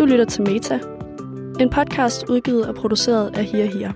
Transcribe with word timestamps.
Du 0.00 0.04
lytter 0.04 0.24
til 0.24 0.42
Meta, 0.42 0.78
en 1.60 1.70
podcast 1.70 2.24
udgivet 2.28 2.66
og 2.66 2.74
produceret 2.74 3.36
af 3.36 3.44
Hia 3.44 3.66
Hia. 3.66 3.92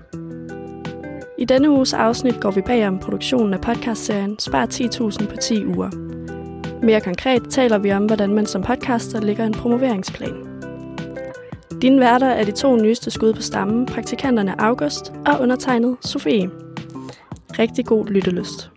I 1.37 1.45
denne 1.45 1.69
uges 1.69 1.93
afsnit 1.93 2.39
går 2.41 2.51
vi 2.51 2.61
bag 2.61 2.87
om 2.87 2.99
produktionen 2.99 3.53
af 3.53 3.61
podcastserien 3.61 4.39
Spar 4.39 4.65
10.000 4.65 5.29
på 5.29 5.35
10 5.35 5.65
uger. 5.65 5.89
Mere 6.85 7.01
konkret 7.01 7.49
taler 7.49 7.77
vi 7.77 7.91
om, 7.91 8.05
hvordan 8.05 8.33
man 8.33 8.45
som 8.45 8.63
podcaster 8.63 9.21
lægger 9.21 9.45
en 9.45 9.53
promoveringsplan. 9.53 10.33
Dine 11.81 11.99
værter 11.99 12.27
er 12.27 12.43
de 12.43 12.51
to 12.51 12.75
nyeste 12.75 13.11
skud 13.11 13.33
på 13.33 13.41
stammen, 13.41 13.85
praktikanterne 13.85 14.61
August 14.61 15.13
og 15.25 15.41
undertegnet 15.41 15.97
Sofie. 16.01 16.49
Rigtig 17.59 17.85
god 17.85 18.05
lyttelyst. 18.05 18.71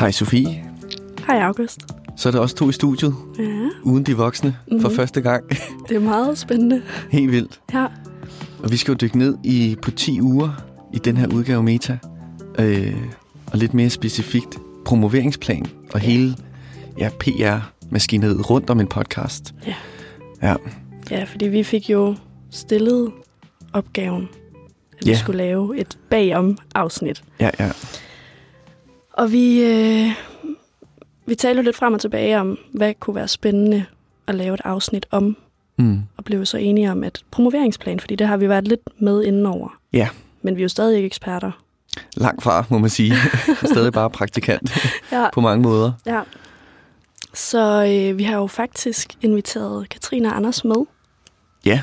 Hej 0.00 0.10
Sofie. 0.10 0.64
Hej 1.26 1.40
August. 1.40 2.01
Så 2.16 2.28
er 2.28 2.30
der 2.30 2.40
også 2.40 2.56
to 2.56 2.68
i 2.68 2.72
studiet, 2.72 3.14
Ja, 3.38 3.68
uden 3.82 4.04
de 4.04 4.16
voksne, 4.16 4.56
mm-hmm. 4.66 4.80
for 4.80 4.88
Mhm. 4.88 4.96
første 4.96 5.20
gang. 5.20 5.44
det 5.88 5.96
er 5.96 6.00
meget 6.00 6.38
spændende. 6.38 6.82
Helt 7.10 7.32
vildt. 7.32 7.60
Ja, 7.74 7.86
Og 8.62 8.72
vi 8.72 8.76
skal 8.76 8.92
jo 8.92 8.96
dykke 9.00 9.18
ned 9.18 9.38
i 9.44 9.76
på 9.82 9.90
10 9.90 10.20
uger 10.20 10.50
i 10.92 10.98
den 10.98 11.16
her 11.16 11.26
udgave 11.34 11.62
Meta. 11.62 11.98
Øh, 12.58 12.96
og 13.46 13.58
lidt 13.58 13.74
mere 13.74 13.90
specifikt 13.90 14.58
promoveringsplan 14.84 15.66
og 15.94 16.00
hele 16.00 16.36
ja, 16.98 17.10
PR-maskineriet 17.20 18.50
rundt 18.50 18.70
om 18.70 18.80
en 18.80 18.86
podcast. 18.86 19.54
Ja. 19.66 19.74
Ja, 20.42 20.54
ja 21.10 21.24
fordi 21.24 21.46
vi 21.48 21.62
fik 21.62 21.90
jo 21.90 22.16
stillet 22.50 23.12
opgaven, 23.72 24.28
at 25.00 25.06
vi 25.06 25.10
Ja. 25.10 25.18
skulle 25.18 25.38
lave 25.38 25.78
et 25.78 25.98
bagom-afsnit. 26.10 27.22
ja, 27.40 27.50
ja. 27.58 27.70
Og 29.12 29.32
vi, 29.32 29.62
øh, 29.64 30.08
vi 31.26 31.34
talte 31.34 31.62
lidt 31.62 31.76
frem 31.76 31.94
og 31.94 32.00
tilbage 32.00 32.40
om, 32.40 32.58
hvad 32.72 32.94
kunne 33.00 33.16
være 33.16 33.28
spændende 33.28 33.84
at 34.26 34.34
lave 34.34 34.54
et 34.54 34.60
afsnit 34.64 35.06
om, 35.10 35.36
Mm. 35.76 36.00
og 36.16 36.24
blev 36.24 36.46
så 36.46 36.56
enige 36.56 36.90
om 36.90 37.04
et 37.04 37.24
promoveringsplan, 37.30 38.00
fordi 38.00 38.14
det 38.16 38.26
har 38.26 38.36
vi 38.36 38.48
været 38.48 38.68
lidt 38.68 38.80
med 38.98 39.22
indenover. 39.24 39.78
Ja. 39.92 40.08
Men 40.42 40.56
vi 40.56 40.60
er 40.60 40.64
jo 40.64 40.68
stadig 40.68 40.96
ikke 40.96 41.06
eksperter. 41.06 41.50
Langt 42.16 42.42
fra, 42.42 42.64
må 42.68 42.78
man 42.78 42.90
sige. 42.90 43.14
Stadig 43.64 43.92
bare 43.92 44.10
praktikant 44.10 44.72
Ja. 45.12 45.26
på 45.32 45.40
mange 45.40 45.62
måder. 45.62 45.92
ja. 46.06 46.20
Så 47.34 47.84
øh, 47.84 48.18
vi 48.18 48.22
har 48.24 48.36
jo 48.38 48.46
faktisk 48.46 49.14
inviteret 49.22 49.88
Katrine 49.88 50.28
og 50.28 50.36
Anders 50.36 50.64
med. 50.64 50.76
Ja, 51.64 51.80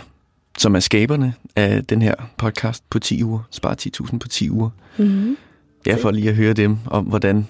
som 0.57 0.75
er 0.75 0.79
skaberne 0.79 1.33
af 1.55 1.85
den 1.85 2.01
her 2.01 2.15
podcast 2.37 2.83
på 2.89 2.99
10 2.99 3.23
uger. 3.23 3.39
Spar 3.51 3.75
10.000 4.01 4.17
på 4.17 4.27
10 4.27 4.49
uger. 4.49 4.69
Mm-hmm. 4.97 5.37
Ja, 5.85 5.95
for 5.95 6.11
lige 6.11 6.29
at 6.29 6.35
høre 6.35 6.53
dem 6.53 6.77
om, 6.85 7.03
hvordan 7.05 7.47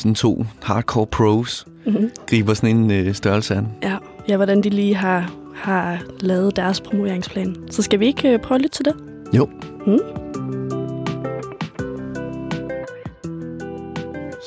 sådan 0.00 0.14
to 0.14 0.44
hardcore 0.62 1.06
pros 1.06 1.66
Mm-hmm. 1.86 2.10
griber 2.26 2.54
sådan 2.54 2.76
en 2.76 2.90
øh, 2.90 3.14
størrelse 3.14 3.54
an. 3.54 3.68
Ja. 3.82 3.96
ja, 4.28 4.36
hvordan 4.36 4.62
de 4.62 4.70
lige 4.70 4.94
har, 4.94 5.32
har 5.54 6.02
lavet 6.20 6.56
deres 6.56 6.80
promoveringsplan. 6.80 7.56
Så 7.70 7.82
skal 7.82 8.00
vi 8.00 8.06
ikke 8.06 8.28
øh, 8.28 8.38
prøve 8.38 8.58
lidt 8.58 8.72
til 8.72 8.84
det? 8.84 8.94
Jo. 9.32 9.48
Mm. 9.86 9.98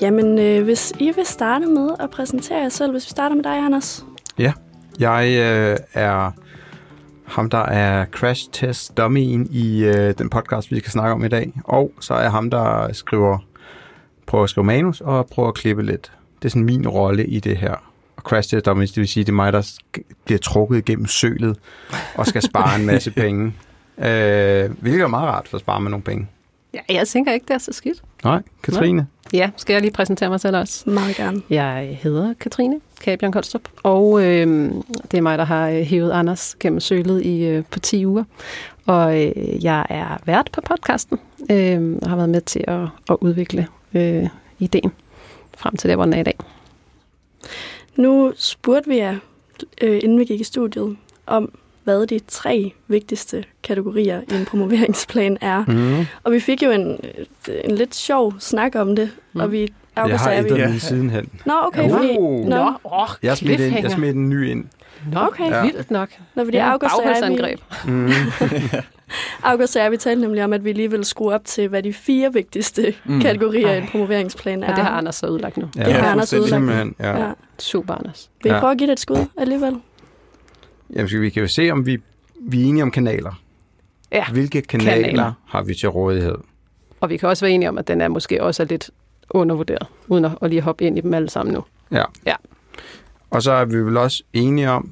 Jamen, 0.01 0.39
øh, 0.39 0.63
hvis 0.63 0.93
I 0.99 1.11
vil 1.15 1.25
starte 1.25 1.65
med 1.65 1.89
at 1.99 2.09
præsentere 2.09 2.61
jer 2.61 2.69
selv, 2.69 2.91
hvis 2.91 3.05
vi 3.05 3.09
starter 3.09 3.35
med 3.35 3.43
dig, 3.43 3.57
Anders. 3.57 4.05
Jeg 4.99 5.27
øh, 5.29 5.77
er 5.93 6.31
ham, 7.25 7.49
der 7.49 7.65
er 7.65 8.05
crash 8.05 8.49
test 8.51 8.97
dummyen 8.97 9.47
i 9.51 9.83
øh, 9.83 10.13
den 10.17 10.29
podcast, 10.29 10.71
vi 10.71 10.79
skal 10.79 10.91
snakke 10.91 11.13
om 11.13 11.25
i 11.25 11.27
dag. 11.27 11.53
Og 11.63 11.91
så 11.99 12.13
er 12.13 12.21
jeg 12.21 12.31
ham, 12.31 12.49
der 12.49 12.93
skriver, 12.93 13.37
prøver 14.25 14.43
at 14.43 14.49
skrive 14.49 14.65
manus 14.65 15.01
og 15.01 15.27
prøver 15.27 15.49
at 15.49 15.55
klippe 15.55 15.83
lidt. 15.83 16.11
Det 16.39 16.45
er 16.45 16.49
sådan 16.49 16.63
min 16.63 16.87
rolle 16.87 17.25
i 17.25 17.39
det 17.39 17.57
her. 17.57 17.75
Og 18.15 18.21
crash 18.23 18.49
test 18.49 18.65
dummies, 18.65 18.91
det 18.91 19.01
vil 19.01 19.07
sige, 19.07 19.23
det 19.23 19.29
er 19.29 19.35
mig, 19.35 19.53
der 19.53 19.79
bliver 20.25 20.39
trukket 20.39 20.77
igennem 20.77 21.07
sølet 21.07 21.57
og 22.15 22.27
skal 22.27 22.41
spare 22.41 22.79
en 22.79 22.85
masse 22.85 23.11
penge. 23.21 23.53
Øh, 23.97 24.71
hvilket 24.81 25.01
er 25.01 25.07
meget 25.07 25.29
rart, 25.29 25.47
for 25.47 25.57
at 25.57 25.61
spare 25.61 25.81
med 25.81 25.91
nogle 25.91 26.03
penge. 26.03 26.27
Ja, 26.73 26.79
jeg 26.89 27.07
tænker 27.07 27.33
ikke, 27.33 27.45
det 27.47 27.53
er 27.53 27.57
så 27.57 27.73
skidt. 27.73 28.03
Nej, 28.23 28.41
Katrine? 28.63 29.07
Ja, 29.33 29.49
skal 29.57 29.73
jeg 29.73 29.81
lige 29.81 29.91
præsentere 29.91 30.29
mig 30.29 30.39
selv 30.39 30.57
også? 30.57 30.89
Meget 30.89 31.15
gerne. 31.15 31.41
Jeg 31.49 31.99
hedder 32.01 32.33
Katrine 32.39 32.79
Kabian 33.01 33.31
Koldstrup, 33.31 33.61
og 33.83 34.23
øh, 34.23 34.71
det 35.11 35.17
er 35.17 35.21
mig, 35.21 35.37
der 35.37 35.43
har 35.43 35.69
øh, 35.69 35.81
hævet 35.81 36.11
Anders 36.11 36.55
gennem 36.59 36.79
sølet 36.79 37.25
i 37.25 37.45
øh, 37.45 37.63
på 37.71 37.79
10 37.79 38.05
uger. 38.05 38.23
Og 38.85 39.25
øh, 39.25 39.63
jeg 39.63 39.85
er 39.89 40.17
vært 40.25 40.49
på 40.53 40.61
podcasten, 40.61 41.19
øh, 41.51 41.97
og 42.01 42.09
har 42.09 42.15
været 42.15 42.29
med 42.29 42.41
til 42.41 42.63
at, 42.67 42.87
at 43.09 43.17
udvikle 43.21 43.67
øh, 43.93 44.29
ideen 44.59 44.91
frem 45.57 45.75
til 45.75 45.89
der, 45.89 45.95
hvor 45.95 46.05
den 46.05 46.13
er 46.13 46.19
i 46.19 46.23
dag. 46.23 46.37
Nu 47.95 48.33
spurgte 48.35 48.89
vi 48.89 48.97
jer, 48.97 49.17
øh, 49.81 49.99
inden 50.03 50.19
vi 50.19 50.25
gik 50.25 50.41
i 50.41 50.43
studiet, 50.43 50.97
om 51.25 51.59
hvad 51.83 52.07
de 52.07 52.19
tre 52.27 52.73
vigtigste 52.87 53.43
kategorier 53.63 54.21
i 54.31 54.33
en 54.33 54.45
promoveringsplan 54.45 55.37
er. 55.41 55.65
Mm. 55.67 56.05
Og 56.23 56.31
vi 56.31 56.39
fik 56.39 56.63
jo 56.63 56.71
en, 56.71 56.99
øh, 57.49 57.61
en 57.63 57.71
lidt 57.71 57.95
sjov 57.95 58.33
snak 58.39 58.75
om 58.75 58.95
det, 58.95 59.09
mm. 59.33 59.39
og 59.39 59.51
vi 59.51 59.73
Jeg 59.95 60.03
August 60.03 60.19
har 60.23 60.29
sagde, 60.31 60.39
ændret 60.45 60.61
vi... 60.61 60.65
min 60.71 60.79
sidenhen. 60.79 61.29
Nå, 61.45 61.53
okay, 61.67 61.85
Uh. 61.85 61.91
fordi... 61.91 62.17
Nå. 62.17 62.43
Nå, 62.49 62.71
åh, 62.85 63.07
Jeg 63.23 63.37
smidt, 63.37 63.61
en, 63.61 63.73
jeg 63.83 63.91
smidt 63.91 64.15
en 64.15 64.29
ny 64.29 64.49
ind. 64.49 64.65
Nå, 65.11 65.19
Okay. 65.19 65.49
Ja. 65.51 65.61
vildt 65.63 65.91
nok. 65.91 66.09
Nå, 66.35 66.43
fordi 66.43 66.57
Det 66.57 66.61
er 66.63 66.65
August 66.71 66.93
jeg, 66.93 67.03
bagholdsangreb. 67.03 67.59
Mm. 67.87 68.09
August 69.43 69.75
og 69.75 69.83
jeg, 69.83 69.91
vi 69.91 69.97
talte 69.97 70.21
nemlig 70.21 70.43
om, 70.43 70.53
at 70.53 70.65
vi 70.65 70.73
lige 70.73 70.89
ville 70.91 71.03
skrue 71.05 71.33
op 71.33 71.45
til, 71.45 71.67
hvad 71.67 71.83
de 71.83 71.93
fire 71.93 72.33
vigtigste 72.33 72.93
mm. 73.05 73.21
Kategorier 73.21 73.71
i 73.73 73.77
en 73.77 73.83
Ej. 73.83 73.89
promoveringsplan 73.89 74.63
er. 74.63 74.69
Og 74.71 74.75
det 74.75 74.83
har 74.83 74.91
Anders 74.91 75.15
så 75.15 75.27
udlagt 75.27 75.57
nu. 75.57 75.69
Ja, 75.77 75.83
Det 75.83 75.93
har 75.93 76.11
Anders 76.11 76.29
fuldstændig 76.29 76.69
ødelagt. 76.69 76.87
simpelthen, 76.87 77.17
Ja. 77.21 77.25
Ja. 77.27 77.31
Super, 77.59 77.93
Anders. 77.93 78.29
Vil 78.43 78.49
I 78.51 78.53
Ja. 78.53 78.59
prøve 78.59 78.71
at 78.71 78.77
give 78.77 78.87
det 78.87 78.93
et 78.93 78.99
skud 78.99 79.25
alligevel? 79.37 79.75
Jamen, 80.95 81.07
skal 81.07 81.21
vi 81.21 81.29
kan 81.29 81.41
jo 81.41 81.47
se, 81.47 81.71
om 81.71 81.85
vi, 81.85 81.97
vi 82.41 82.63
er 82.63 82.65
enige 82.69 82.83
om 82.83 82.91
kanaler. 82.91 83.41
Ja, 84.11 84.25
Hvilke 84.31 84.61
kanaler, 84.61 84.91
kanaler. 84.91 85.07
kanaler 85.09 85.31
har 85.47 85.63
vi 85.63 85.73
til 85.75 85.89
rådighed? 85.89 86.35
og 87.01 87.09
vi 87.09 87.17
kan 87.17 87.29
også 87.29 87.45
være 87.45 87.51
enige 87.51 87.69
om, 87.69 87.77
at 87.77 87.87
den 87.87 88.01
er 88.01 88.07
måske 88.07 88.43
også 88.43 88.63
er 88.63 88.67
lidt 88.67 88.89
undervurderet, 89.33 89.87
uden 90.07 90.25
at, 90.25 90.37
lige 90.49 90.61
hoppe 90.61 90.85
ind 90.85 90.97
i 90.97 91.01
dem 91.01 91.13
alle 91.13 91.29
sammen 91.29 91.53
nu. 91.53 91.63
Ja. 91.91 92.03
Ja. 92.25 92.35
Og 93.29 93.43
så 93.43 93.51
er 93.51 93.65
vi 93.65 93.77
vel 93.77 93.97
også 93.97 94.23
enige 94.33 94.69
om 94.69 94.91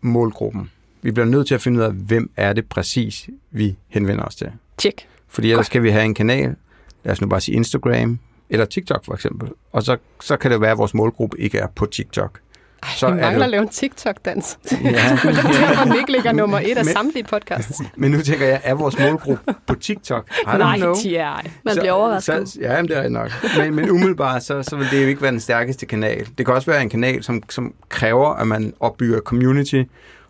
målgruppen. 0.00 0.70
Vi 1.02 1.10
bliver 1.10 1.26
nødt 1.26 1.46
til 1.46 1.54
at 1.54 1.60
finde 1.60 1.78
ud 1.78 1.84
af, 1.84 1.92
hvem 1.92 2.30
er 2.36 2.52
det 2.52 2.66
præcis, 2.68 3.28
vi 3.50 3.76
henvender 3.88 4.24
os 4.24 4.36
til. 4.36 4.52
Tjek. 4.78 5.08
Fordi 5.28 5.50
ellers 5.50 5.58
Godt. 5.58 5.66
skal 5.66 5.82
vi 5.82 5.90
have 5.90 6.04
en 6.04 6.14
kanal, 6.14 6.56
lad 7.04 7.12
os 7.12 7.20
nu 7.20 7.26
bare 7.26 7.40
sige 7.40 7.54
Instagram, 7.54 8.18
eller 8.50 8.66
TikTok 8.66 9.04
for 9.04 9.14
eksempel. 9.14 9.48
Og 9.72 9.82
så, 9.82 9.96
så 10.20 10.36
kan 10.36 10.50
det 10.50 10.60
være, 10.60 10.70
at 10.70 10.78
vores 10.78 10.94
målgruppe 10.94 11.40
ikke 11.40 11.58
er 11.58 11.66
på 11.66 11.86
TikTok. 11.86 12.40
Ej, 12.82 12.88
Så 12.96 13.06
vi 13.06 13.12
er 13.12 13.16
mangler 13.16 13.38
det- 13.38 13.44
at 13.44 13.50
lave 13.50 13.62
en 13.62 13.68
TikTok-dans. 13.68 14.58
Ja. 14.84 14.90
Derfor 14.90 15.84
den 15.84 15.96
ikke 15.98 16.12
ligger 16.12 16.32
nummer 16.32 16.58
et 16.58 16.78
af 16.78 16.84
Men- 16.84 16.92
samtlige 16.94 17.24
podcasts. 17.24 17.80
Men 17.96 18.10
nu 18.10 18.20
tænker 18.22 18.46
jeg, 18.46 18.60
er 18.64 18.74
vores 18.74 18.98
målgruppe 18.98 19.54
på 19.66 19.74
TikTok? 19.74 20.28
I 20.42 20.56
Nej, 20.58 20.76
know. 20.76 20.94
de 21.02 21.16
er 21.16 21.40
Man 21.64 21.76
bliver 21.76 21.92
overrasket. 21.92 22.48
Så, 22.48 22.58
ja, 22.60 22.72
jamen, 22.74 22.88
det 22.88 22.96
er 22.98 23.08
nok. 23.08 23.30
Men, 23.58 23.74
men 23.74 23.90
umiddelbart, 23.90 24.42
så, 24.42 24.62
så 24.62 24.76
vil 24.76 24.86
det 24.90 25.02
jo 25.02 25.06
ikke 25.08 25.22
være 25.22 25.32
den 25.32 25.40
stærkeste 25.40 25.86
kanal. 25.86 26.26
Det 26.38 26.46
kan 26.46 26.54
også 26.54 26.70
være 26.70 26.82
en 26.82 26.90
kanal, 26.90 27.22
som, 27.22 27.42
som 27.50 27.74
kræver, 27.88 28.28
at 28.34 28.46
man 28.46 28.72
opbygger 28.80 29.20
community, 29.20 29.82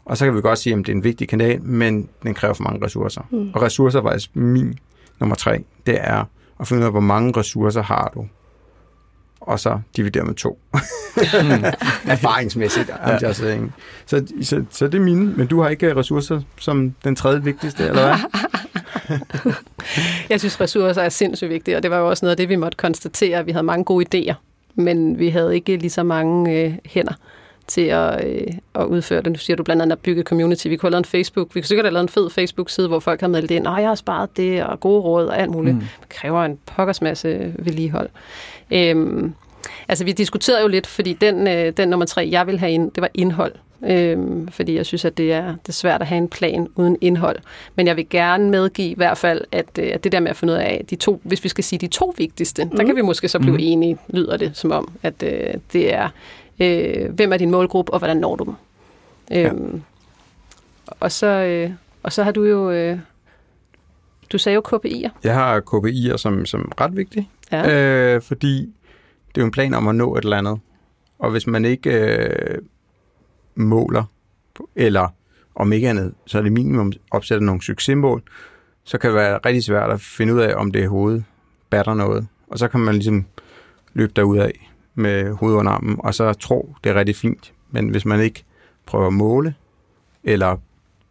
og 0.04 0.16
så 0.16 0.24
kan 0.24 0.34
vi 0.36 0.40
godt 0.40 0.58
sige, 0.58 0.72
at 0.72 0.78
det 0.78 0.88
er 0.88 0.92
en 0.92 1.04
vigtig 1.04 1.28
kanal, 1.28 1.62
men 1.62 2.08
den 2.22 2.34
kræver 2.34 2.54
for 2.54 2.62
mange 2.62 2.84
ressourcer. 2.86 3.20
Mm. 3.30 3.50
Og 3.54 3.62
ressourcer 3.62 4.00
var 4.00 4.10
faktisk 4.10 4.36
min 4.36 4.78
nummer 5.20 5.36
tre. 5.36 5.64
Det 5.86 5.98
er 6.00 6.24
at 6.60 6.68
finde 6.68 6.80
ud 6.80 6.84
af, 6.86 6.92
hvor 6.92 7.00
mange 7.00 7.32
ressourcer 7.36 7.82
har 7.82 8.10
du. 8.14 8.26
Og 9.42 9.60
så 9.60 9.80
dividere 9.96 10.24
med 10.24 10.34
to. 10.34 10.58
Erfaringsmæssigt, 12.04 12.90
I'm 12.90 13.26
just 13.26 13.38
saying. 13.40 13.74
Så, 14.06 14.26
så, 14.42 14.64
så 14.70 14.86
det 14.86 14.94
er 14.94 15.02
mine, 15.02 15.36
men 15.36 15.46
du 15.46 15.60
har 15.60 15.68
ikke 15.68 15.96
ressourcer 15.96 16.40
som 16.58 16.94
den 17.04 17.16
tredje 17.16 17.42
vigtigste, 17.42 17.86
eller 17.86 18.02
hvad? 18.02 18.16
Jeg 20.30 20.40
synes, 20.40 20.60
ressourcer 20.60 21.02
er 21.02 21.08
sindssygt 21.08 21.50
vigtige, 21.50 21.76
og 21.76 21.82
det 21.82 21.90
var 21.90 21.98
jo 21.98 22.08
også 22.08 22.24
noget 22.24 22.30
af 22.30 22.36
det, 22.36 22.48
vi 22.48 22.56
måtte 22.56 22.76
konstatere, 22.76 23.38
at 23.38 23.46
vi 23.46 23.52
havde 23.52 23.62
mange 23.62 23.84
gode 23.84 24.06
idéer, 24.14 24.34
men 24.74 25.18
vi 25.18 25.28
havde 25.28 25.54
ikke 25.54 25.76
lige 25.76 25.90
så 25.90 26.02
mange 26.02 26.52
øh, 26.52 26.74
hænder 26.84 27.14
til 27.72 27.80
at, 27.80 28.24
øh, 28.24 28.46
at 28.74 28.84
udføre 28.84 29.22
det. 29.22 29.32
Nu 29.32 29.38
siger 29.38 29.56
du 29.56 29.62
blandt 29.62 29.82
andet 29.82 29.92
at 29.92 29.98
bygge 29.98 30.22
community. 30.22 30.68
Vi 30.68 30.76
kunne 30.76 30.88
have 30.88 30.90
lavet 30.90 31.04
en 31.06 31.10
Facebook. 31.10 31.54
Vi 31.54 31.60
kunne 31.60 31.66
sikkert 31.66 31.86
have 31.86 31.92
lavet 31.92 32.02
en 32.02 32.08
fed 32.08 32.30
Facebook-side, 32.30 32.88
hvor 32.88 33.00
folk 33.00 33.20
har 33.20 33.28
meldt 33.28 33.50
ind, 33.50 33.66
at 33.66 33.72
jeg 33.80 33.88
har 33.88 33.94
sparet 33.94 34.36
det, 34.36 34.64
og 34.64 34.80
gode 34.80 35.00
råd 35.00 35.26
og 35.26 35.38
alt 35.38 35.50
muligt. 35.50 35.76
Mm. 35.76 35.80
Det 35.80 36.08
kræver 36.08 36.44
en 36.44 36.58
pokkers 36.66 37.02
masse 37.02 37.52
vedligehold. 37.58 38.08
Øhm, 38.70 39.34
altså, 39.88 40.04
vi 40.04 40.12
diskuterede 40.12 40.62
jo 40.62 40.68
lidt, 40.68 40.86
fordi 40.86 41.12
den, 41.12 41.48
øh, 41.48 41.72
den 41.76 41.88
nummer 41.88 42.06
tre, 42.06 42.28
jeg 42.32 42.46
ville 42.46 42.58
have 42.58 42.72
ind, 42.72 42.90
det 42.90 43.00
var 43.00 43.10
indhold. 43.14 43.52
Øhm, 43.86 44.48
fordi 44.48 44.76
jeg 44.76 44.86
synes, 44.86 45.04
at 45.04 45.16
det 45.16 45.32
er, 45.32 45.46
det 45.46 45.68
er 45.68 45.72
svært 45.72 46.00
at 46.00 46.06
have 46.06 46.18
en 46.18 46.28
plan 46.28 46.68
uden 46.76 46.96
indhold. 47.00 47.38
Men 47.76 47.86
jeg 47.86 47.96
vil 47.96 48.08
gerne 48.08 48.50
medgive 48.50 48.88
i 48.88 48.94
hvert 48.94 49.18
fald, 49.18 49.40
at, 49.52 49.66
øh, 49.78 49.90
at 49.94 50.04
det 50.04 50.12
der 50.12 50.20
med 50.20 50.30
at 50.30 50.36
finde 50.36 50.52
ud 50.52 50.58
af, 50.58 50.84
de 50.90 50.96
to, 50.96 51.20
hvis 51.24 51.44
vi 51.44 51.48
skal 51.48 51.64
sige 51.64 51.78
de 51.78 51.86
to 51.86 52.14
vigtigste, 52.18 52.64
mm. 52.64 52.70
der 52.70 52.84
kan 52.84 52.96
vi 52.96 53.02
måske 53.02 53.28
så 53.28 53.38
blive 53.38 53.52
mm. 53.52 53.60
enige, 53.60 53.98
lyder 54.08 54.36
det 54.36 54.50
som 54.54 54.72
om, 54.72 54.92
at 55.02 55.22
øh, 55.22 55.54
det 55.72 55.94
er, 55.94 56.08
øh, 56.62 57.10
hvem 57.14 57.32
er 57.32 57.36
din 57.36 57.50
målgruppe, 57.50 57.92
og 57.92 57.98
hvordan 57.98 58.16
når 58.16 58.36
du 58.36 58.44
dem. 58.44 58.54
Øhm, 59.38 59.82
og, 61.00 61.12
så, 61.12 61.26
øh, 61.26 61.70
og 62.02 62.12
så 62.12 62.22
har 62.22 62.32
du 62.32 62.44
jo, 62.44 62.70
øh, 62.70 62.98
du 64.32 64.38
sagde 64.38 64.54
jo 64.54 64.62
KPI'er. 64.68 65.10
Jeg 65.24 65.34
har 65.34 65.60
KPI'er 65.60 66.16
som, 66.16 66.46
som 66.46 66.72
ret 66.80 66.96
vigtige, 66.96 67.28
Ja. 67.52 68.14
øh, 68.14 68.22
fordi 68.22 68.74
det 69.28 69.36
er 69.36 69.40
jo 69.40 69.44
en 69.44 69.50
plan 69.50 69.74
om 69.74 69.88
at 69.88 69.94
nå 69.94 70.16
et 70.16 70.24
eller 70.24 70.36
andet. 70.38 70.60
Og 71.18 71.30
hvis 71.30 71.46
man 71.46 71.64
ikke 71.64 71.90
øh, 71.90 72.58
måler, 73.54 74.04
eller 74.76 75.08
om 75.54 75.72
ikke 75.72 75.88
andet, 75.88 76.14
så 76.26 76.38
er 76.38 76.42
det 76.42 76.52
minimum 76.52 76.92
opsætter 77.10 77.44
nogle 77.46 77.62
succesmål, 77.62 78.22
så 78.84 78.98
kan 78.98 79.10
det 79.10 79.16
være 79.16 79.38
rigtig 79.46 79.64
svært 79.64 79.90
at 79.90 80.00
finde 80.00 80.34
ud 80.34 80.40
af, 80.40 80.54
om 80.56 80.70
det 80.72 80.88
hovedet 80.88 81.24
batter 81.70 81.94
noget. 81.94 82.26
Og 82.48 82.58
så 82.58 82.68
kan 82.68 82.80
man 82.80 82.94
ligesom 82.94 83.26
løbe 83.94 84.12
derud 84.16 84.38
af 84.38 84.71
med 84.94 85.32
hovedet 85.32 85.58
under 85.58 85.72
armen, 85.72 85.96
og 85.98 86.14
så 86.14 86.32
tro, 86.32 86.74
det 86.84 86.90
er 86.90 86.94
rigtig 86.94 87.16
fint. 87.16 87.52
Men 87.70 87.88
hvis 87.88 88.04
man 88.04 88.20
ikke 88.20 88.44
prøver 88.86 89.06
at 89.06 89.12
måle, 89.12 89.54
eller 90.24 90.56
i 90.56 90.58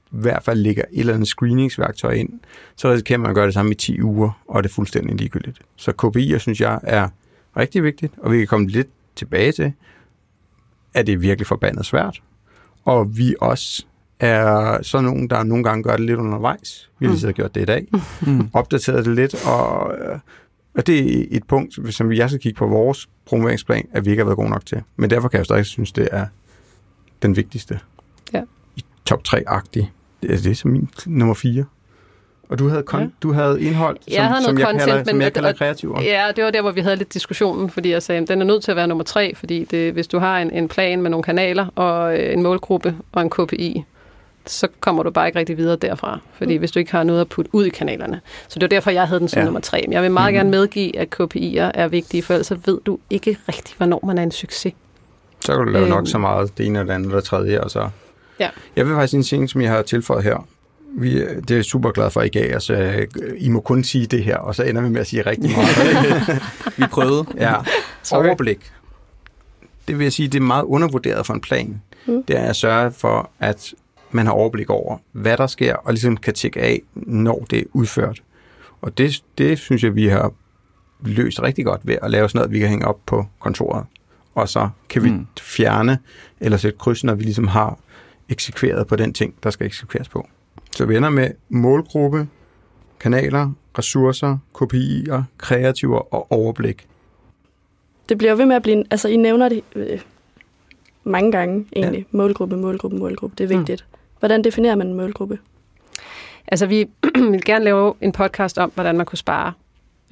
hvert 0.10 0.44
fald 0.44 0.60
lægger 0.60 0.84
et 0.92 1.00
eller 1.00 1.14
andet 1.14 1.28
screeningsværktøj 1.28 2.12
ind, 2.12 2.40
så 2.76 2.92
risikerer 2.92 3.20
man 3.20 3.30
at 3.30 3.36
gøre 3.36 3.46
det 3.46 3.54
samme 3.54 3.72
i 3.72 3.76
10 3.76 4.02
uger, 4.02 4.42
og 4.48 4.64
det 4.64 4.70
er 4.70 4.74
fuldstændig 4.74 5.16
ligegyldigt. 5.16 5.62
Så 5.76 5.92
KPI'er, 6.04 6.38
synes 6.38 6.62
jeg, 6.62 6.80
er 6.84 7.10
rigtig 7.58 7.84
vigtigt, 7.84 8.14
og 8.18 8.32
vi 8.32 8.38
kan 8.38 8.48
komme 8.48 8.68
lidt 8.68 8.88
tilbage 9.16 9.52
til, 9.52 9.74
at 10.94 11.08
det 11.08 11.14
er 11.14 11.18
virkelig 11.18 11.48
forbandet 11.48 11.86
svært. 11.86 12.22
Og 12.86 13.18
vi 13.18 13.36
også 13.42 13.86
er 14.20 14.82
så 14.82 15.02
nogen, 15.02 15.30
der 15.30 15.44
nogle 15.44 15.64
gange 15.64 15.84
gør 15.84 15.96
det 15.96 16.06
lidt 16.06 16.20
undervejs. 16.20 16.90
Vi 17.00 17.06
har 17.06 17.14
lige 17.14 17.28
mm. 17.28 17.34
gjort 17.34 17.56
det 17.56 17.62
i 17.62 17.66
dag. 17.66 17.88
Mm. 18.22 18.50
Opdateret 18.54 19.06
det 19.06 19.16
lidt, 19.16 19.46
og, 19.48 19.98
øh, 19.98 20.20
og 20.78 20.88
det 20.88 21.22
er 21.22 21.26
et 21.32 21.44
punkt, 21.44 21.94
som 21.96 22.12
jeg 22.12 22.30
skal 22.30 22.42
kigge 22.42 22.58
på 22.58 22.68
vores 22.68 23.10
promoveringsplan, 23.26 23.88
at 23.94 24.06
vi 24.06 24.10
ikke 24.10 24.22
har 24.22 24.26
været 24.26 24.38
gode 24.38 24.50
nok 24.50 24.66
til. 24.66 24.82
Men 24.96 25.10
derfor 25.10 25.28
kan 25.28 25.38
jeg 25.38 25.46
stadig 25.46 25.66
synes, 25.66 25.92
det 25.92 26.08
er 26.12 26.26
den 27.22 27.36
vigtigste. 27.36 27.80
Ja. 28.34 28.42
I 28.76 28.84
top 29.06 29.22
3-agtig. 29.28 29.92
Det 30.22 30.32
er 30.32 30.38
det 30.44 30.58
som 30.58 30.72
min 30.72 30.90
nummer 31.06 31.34
4. 31.34 31.66
Og 32.50 32.60
du 32.60 32.68
havde, 32.68 32.84
kon- 32.90 33.00
ja. 33.00 33.08
du 33.24 33.34
havde 33.34 33.62
indhold, 33.62 33.98
som 34.02 34.14
jeg, 34.14 34.28
havde 34.28 34.44
som 34.44 34.58
jeg 34.58 34.66
content, 34.66 34.84
kalder, 34.84 34.98
men, 34.98 35.06
som 35.06 35.22
jeg 35.22 35.34
kalder 35.34 35.54
kreativ. 35.54 35.98
Ja, 36.02 36.28
det 36.36 36.44
var 36.44 36.52
der, 36.52 36.62
hvor 36.62 36.72
vi 36.72 36.82
havde 36.82 36.96
lidt 36.96 37.14
diskussionen, 37.14 37.70
fordi 37.70 37.90
jeg 37.90 38.04
sagde, 38.04 38.22
at 38.22 38.28
den 38.28 38.42
er 38.42 38.46
nødt 38.46 38.64
til 38.64 38.72
at 38.72 38.78
være 38.78 38.88
nummer 38.88 39.04
tre, 39.04 39.36
fordi 39.36 39.64
det, 39.64 39.94
hvis 39.94 40.08
du 40.08 40.20
har 40.20 40.40
en, 40.40 40.52
en 40.52 40.68
plan 40.68 41.02
med 41.02 41.10
nogle 41.10 41.24
kanaler 41.24 41.68
og 41.76 42.20
øh, 42.20 42.34
en 42.34 42.44
målgruppe 42.44 42.96
og 43.12 43.22
en 43.22 43.30
KPI, 43.30 43.84
så 44.46 44.68
kommer 44.80 45.04
du 45.04 45.12
bare 45.12 45.28
ikke 45.28 45.40
rigtig 45.40 45.58
videre 45.58 45.76
derfra, 45.76 46.20
fordi 46.38 46.54
mm. 46.54 46.60
hvis 46.60 46.72
du 46.72 46.80
ikke 46.80 46.92
har 46.92 47.04
noget 47.04 47.22
at 47.22 47.30
putte 47.30 47.56
ud 47.56 47.66
i 47.66 47.70
kanalerne. 47.70 48.22
Så 48.48 48.60
det 48.60 48.62
var 48.62 48.68
derfor, 48.68 48.92
jeg 48.92 49.08
havde 49.08 49.20
den 49.20 49.28
som 49.28 49.40
Ja. 49.40 49.44
nummer 49.46 49.60
tre. 49.60 49.82
Men 49.88 49.94
jeg 49.94 50.04
vil 50.04 50.12
meget 50.12 50.34
mm. 50.34 50.38
gerne 50.38 50.50
medgive, 50.50 50.98
at 50.98 51.08
KPI'er 51.22 51.72
er 51.74 51.88
vigtige, 51.88 52.24
for 52.24 52.34
ellers 52.34 52.48
så 52.48 52.58
ved 52.66 52.80
du 52.86 53.00
ikke 53.10 53.38
rigtig, 53.48 53.74
hvornår 53.78 54.04
man 54.06 54.18
er 54.18 54.24
en 54.24 54.32
succes. 54.32 54.74
Så 55.46 55.56
kan 55.58 55.66
du 55.66 55.72
lave 55.72 55.88
nok 55.90 55.98
Øhm. 56.00 56.06
så 56.06 56.18
meget 56.18 56.58
det 56.58 56.66
ene 56.66 56.80
eller 56.80 56.88
det 56.88 56.96
andet 56.96 57.06
eller 57.08 57.20
det 57.20 57.26
tredje, 57.26 57.62
og 57.62 57.72
så... 57.72 57.90
Ja. 58.40 58.50
Jeg 58.76 58.86
vil 58.88 58.96
faktisk 58.96 59.14
en 59.14 59.24
ting, 59.24 59.50
som 59.50 59.62
jeg 59.62 59.72
har 59.72 59.82
tilføjet 59.82 60.24
her. 60.24 60.48
Vi, 60.98 61.20
det 61.20 61.52
er 61.52 61.56
jeg 61.56 61.66
super 61.66 61.92
glad 61.92 62.10
for, 62.12 62.22
at 62.22 62.36
I 62.36 62.40
gav 62.40 62.56
os. 62.56 62.70
øh, 62.70 63.08
I 63.38 63.50
må 63.50 63.60
kun 63.60 63.84
sige 63.84 64.06
det 64.06 64.24
her, 64.24 64.38
og 64.38 64.56
så 64.56 64.64
ender 64.64 64.82
vi 64.82 64.90
med 64.90 65.02
at 65.02 65.08
sige 65.08 65.22
rigtig 65.22 65.52
meget. 65.52 66.42
Vi 66.78 66.84
prøvede. 66.92 67.26
ja. 67.38 67.54
Sorry. 68.04 68.26
Overblik. 68.26 68.72
Det 69.88 69.98
vil 69.98 70.04
jeg 70.06 70.14
sige, 70.14 70.28
det 70.28 70.38
er 70.40 70.44
meget 70.44 70.64
undervurderet 70.64 71.26
for 71.26 71.34
en 71.34 71.42
plan. 71.42 71.82
Mm. 72.06 72.24
Det 72.24 72.38
er 72.38 72.44
at 72.44 72.56
sørge 72.56 72.92
for, 72.92 73.30
at 73.40 73.74
man 74.14 74.26
har 74.26 74.34
overblik 74.34 74.70
over, 74.70 74.98
hvad 75.12 75.38
der 75.38 75.48
sker, 75.48 75.76
og 75.76 75.94
ligesom 75.94 76.18
kan 76.18 76.34
tjekke 76.34 76.60
af, 76.62 76.82
når 76.96 77.46
det 77.50 77.60
er 77.60 77.64
udført. 77.74 78.24
Og 78.82 78.98
det, 78.98 79.24
det 79.38 79.60
synes 79.60 79.84
jeg, 79.84 79.96
vi 79.96 80.08
har 80.08 80.32
løst 81.02 81.42
rigtig 81.42 81.66
godt 81.66 81.82
ved 81.84 81.98
at 82.02 82.12
lave 82.12 82.30
sådan 82.30 82.40
noget, 82.40 82.52
vi 82.52 82.60
kan 82.60 82.70
hænge 82.70 82.88
op 82.88 83.00
på 83.06 83.26
kontoret. 83.40 83.86
Og 84.36 84.50
så 84.50 84.70
kan 84.90 85.04
vi 85.04 85.10
Mm. 85.10 85.16
mm. 85.16 85.28
fjerne 85.42 85.98
eller 86.40 86.58
sætte 86.58 86.78
kryds, 86.78 87.04
når 87.04 87.14
vi 87.16 87.24
ligesom 87.24 87.48
har 87.48 87.78
eksekveret 88.30 88.88
på 88.88 88.96
den 88.96 89.14
ting, 89.14 89.34
der 89.44 89.50
skal 89.50 89.66
eksekveres 89.68 90.10
på. 90.10 90.28
Så 90.76 90.86
vi 90.86 90.98
ender 90.98 91.10
med 91.10 91.30
målgruppe, 91.50 92.28
kanaler, 93.00 93.52
ressourcer, 93.78 94.38
KPI'er, 94.62 95.22
kreativer 95.38 96.14
og 96.14 96.32
overblik. 96.32 96.88
Det 98.10 98.18
bliver 98.18 98.32
jo 98.32 98.38
ved 98.38 98.46
med 98.46 98.56
at 98.56 98.62
blive... 98.62 98.84
Altså, 98.92 99.08
I 99.08 99.16
nævner 99.16 99.50
det 99.50 99.64
øh, 99.76 100.00
mange 101.04 101.32
gange, 101.32 101.66
egentlig. 101.76 102.00
Ja. 102.14 102.18
Målgruppe, 102.18 102.58
målgruppe, 102.58 102.98
målgruppe. 102.98 103.36
Det 103.38 103.52
er 103.52 103.58
Mm. 103.58 103.66
Hvordan 104.22 104.44
definerer 104.44 104.76
man 104.76 104.88
en 104.88 104.94
målgruppe? 104.94 105.40
Altså, 106.48 106.66
vi 106.66 106.90
vil 107.32 107.46
gerne 107.46 107.66
lave 107.66 107.94
en 108.02 108.12
podcast 108.12 108.58
om, 108.58 108.72
hvordan 108.76 108.98
man 108.98 109.06
kunne 109.06 109.18
spare 109.18 109.54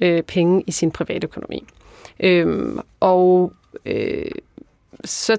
øh, 0.00 0.22
penge 0.22 0.64
i 0.66 0.70
sin 0.70 0.90
private 0.90 1.24
økonomi. 1.24 1.64
Øhm, 2.20 2.78
og 3.00 3.52
øh, 3.86 4.30
så 5.04 5.36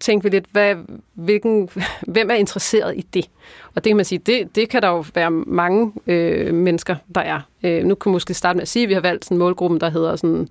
tænkte 0.00 0.30
vi 0.30 0.36
lidt, 0.36 0.46
hvad, 0.52 0.74
hvilken, 1.14 1.68
hvem 2.14 2.30
er 2.30 2.34
interesseret 2.34 2.96
i 2.96 3.06
det? 3.14 3.30
Og 3.74 3.84
det 3.84 3.90
kan 3.90 3.96
man 3.96 4.04
sige, 4.04 4.18
det, 4.18 4.56
det 4.56 4.68
kan 4.68 4.82
der 4.82 4.88
jo 4.88 5.04
være 5.14 5.30
mange 5.30 5.92
øh, 6.06 6.54
mennesker, 6.54 6.96
der 7.14 7.20
er. 7.20 7.40
Øh, 7.62 7.84
nu 7.84 7.94
kan 7.94 8.10
vi 8.10 8.12
måske 8.12 8.34
starte 8.34 8.56
med 8.56 8.62
at 8.62 8.68
sige, 8.68 8.82
at 8.82 8.88
vi 8.88 8.94
har 8.94 9.00
valgt 9.00 9.24
sådan 9.24 9.34
en 9.34 9.38
målgruppe, 9.38 9.78
der 9.78 9.90
hedder 9.90 10.16
sådan, 10.16 10.48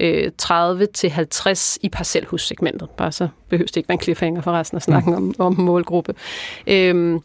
øh, 0.00 0.30
30-50 0.42 1.76
i 1.82 1.88
parcelhussegmentet. 1.88 2.90
Bare 2.90 3.12
så 3.12 3.28
behøves 3.48 3.70
det 3.70 3.76
ikke 3.76 3.88
være 3.88 3.94
en 3.94 4.00
cliffhanger 4.00 4.42
for 4.42 4.52
resten 4.52 4.76
af 4.76 4.82
snakken 4.82 5.14
om, 5.14 5.34
om 5.38 5.60
målgruppe. 5.60 6.14
Øh, 6.66 7.20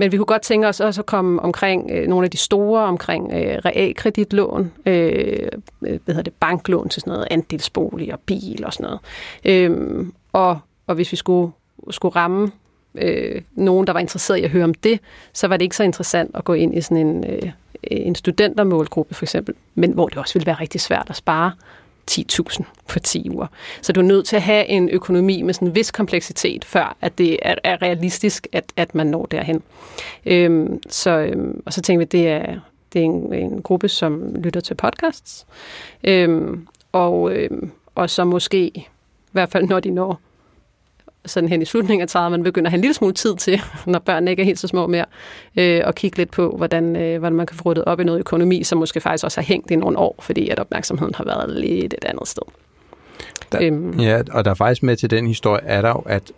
men 0.00 0.12
vi 0.12 0.16
kunne 0.16 0.26
godt 0.26 0.42
tænke 0.42 0.68
os 0.68 0.80
også 0.80 1.00
at 1.00 1.06
komme 1.06 1.42
omkring 1.42 1.90
øh, 1.90 2.08
nogle 2.08 2.24
af 2.24 2.30
de 2.30 2.36
store, 2.36 2.84
omkring 2.84 3.32
øh, 3.32 3.58
realkreditlån, 3.64 4.72
øh, 4.86 5.48
øh 5.82 5.98
hvad 6.04 6.14
hedder 6.14 6.22
det, 6.22 6.32
banklån 6.32 6.88
til 6.88 7.00
sådan 7.00 7.12
noget, 7.12 7.28
andelsbolig 7.30 8.12
og 8.12 8.20
bil 8.20 8.64
og 8.64 8.72
sådan 8.72 8.84
noget. 8.84 9.00
Øh, 9.44 10.06
og, 10.32 10.58
og 10.88 10.94
hvis 10.94 11.12
vi 11.12 11.16
skulle, 11.16 11.52
skulle 11.90 12.16
ramme 12.16 12.50
øh, 12.94 13.42
nogen, 13.54 13.86
der 13.86 13.92
var 13.92 14.00
interesseret 14.00 14.38
i 14.38 14.42
at 14.42 14.50
høre 14.50 14.64
om 14.64 14.74
det, 14.74 15.00
så 15.32 15.48
var 15.48 15.56
det 15.56 15.64
ikke 15.64 15.76
så 15.76 15.82
interessant 15.82 16.30
at 16.34 16.44
gå 16.44 16.52
ind 16.52 16.78
i 16.78 16.80
sådan 16.80 17.06
en, 17.06 17.24
øh, 17.24 17.50
en 17.82 18.14
studentermålgruppe 18.14 19.14
for 19.14 19.24
eksempel, 19.24 19.54
men 19.74 19.92
hvor 19.92 20.08
det 20.08 20.18
også 20.18 20.34
ville 20.34 20.46
være 20.46 20.56
rigtig 20.60 20.80
svært 20.80 21.06
at 21.10 21.16
spare 21.16 21.52
10.000 22.10 22.62
på 22.88 22.98
10 22.98 23.30
uger. 23.30 23.46
Så 23.82 23.92
du 23.92 24.00
er 24.00 24.04
nødt 24.04 24.26
til 24.26 24.36
at 24.36 24.42
have 24.42 24.66
en 24.66 24.88
økonomi 24.88 25.42
med 25.42 25.54
sådan 25.54 25.68
en 25.68 25.74
vis 25.74 25.90
kompleksitet, 25.90 26.64
før 26.64 26.96
at 27.00 27.18
det 27.18 27.38
er, 27.42 27.54
er 27.64 27.82
realistisk, 27.82 28.46
at, 28.52 28.64
at 28.76 28.94
man 28.94 29.06
når 29.06 29.26
derhen. 29.26 29.62
Øhm, 30.26 30.80
så, 30.88 31.10
øhm, 31.10 31.62
og 31.66 31.72
så 31.72 31.80
tænker 31.80 31.98
vi, 31.98 32.02
at 32.02 32.12
det 32.12 32.28
er, 32.28 32.60
det 32.92 33.00
er 33.00 33.04
en, 33.04 33.34
en 33.34 33.62
gruppe, 33.62 33.88
som 33.88 34.34
lytter 34.34 34.60
til 34.60 34.74
podcasts, 34.74 35.46
øhm, 36.04 36.66
og, 36.92 37.32
øhm, 37.32 37.70
og 37.94 38.10
så 38.10 38.24
måske, 38.24 38.66
i 38.66 38.86
hvert 39.32 39.50
fald 39.50 39.64
når 39.68 39.80
de 39.80 39.90
når 39.90 40.20
sådan 41.28 41.48
hen 41.48 41.62
i 41.62 41.64
slutningen 41.64 42.02
af 42.02 42.08
30, 42.08 42.30
man 42.30 42.42
begynder 42.42 42.66
at 42.66 42.70
have 42.70 42.78
en 42.78 42.80
lille 42.80 42.94
smule 42.94 43.14
tid 43.14 43.36
til, 43.36 43.60
når 43.86 43.98
børnene 43.98 44.30
ikke 44.30 44.40
er 44.40 44.44
helt 44.44 44.58
så 44.58 44.68
små 44.68 44.86
mere, 44.86 45.04
øh, 45.56 45.80
og 45.84 45.94
kigge 45.94 46.16
lidt 46.16 46.30
på, 46.30 46.54
hvordan, 46.56 46.96
øh, 46.96 47.18
hvordan 47.18 47.36
man 47.36 47.46
kan 47.46 47.56
få 47.56 47.62
ryddet 47.64 47.84
op 47.84 48.00
i 48.00 48.04
noget 48.04 48.20
økonomi, 48.20 48.64
som 48.64 48.78
måske 48.78 49.00
faktisk 49.00 49.24
også 49.24 49.40
har 49.40 49.46
hængt 49.46 49.70
i 49.70 49.76
nogle 49.76 49.98
år, 49.98 50.14
fordi 50.20 50.48
at 50.48 50.58
opmærksomheden 50.58 51.14
har 51.14 51.24
været 51.24 51.50
lidt 51.50 51.94
et 51.94 52.04
andet 52.04 52.28
sted. 52.28 52.42
Der, 53.52 53.58
Øhm. 53.62 54.00
Ja, 54.00 54.22
og 54.32 54.44
der 54.44 54.50
er 54.50 54.54
faktisk 54.54 54.82
med 54.82 54.96
til 54.96 55.10
den 55.10 55.26
historie, 55.26 55.62
er 55.64 55.82
der 55.82 55.88
jo, 55.88 56.02
at 56.06 56.32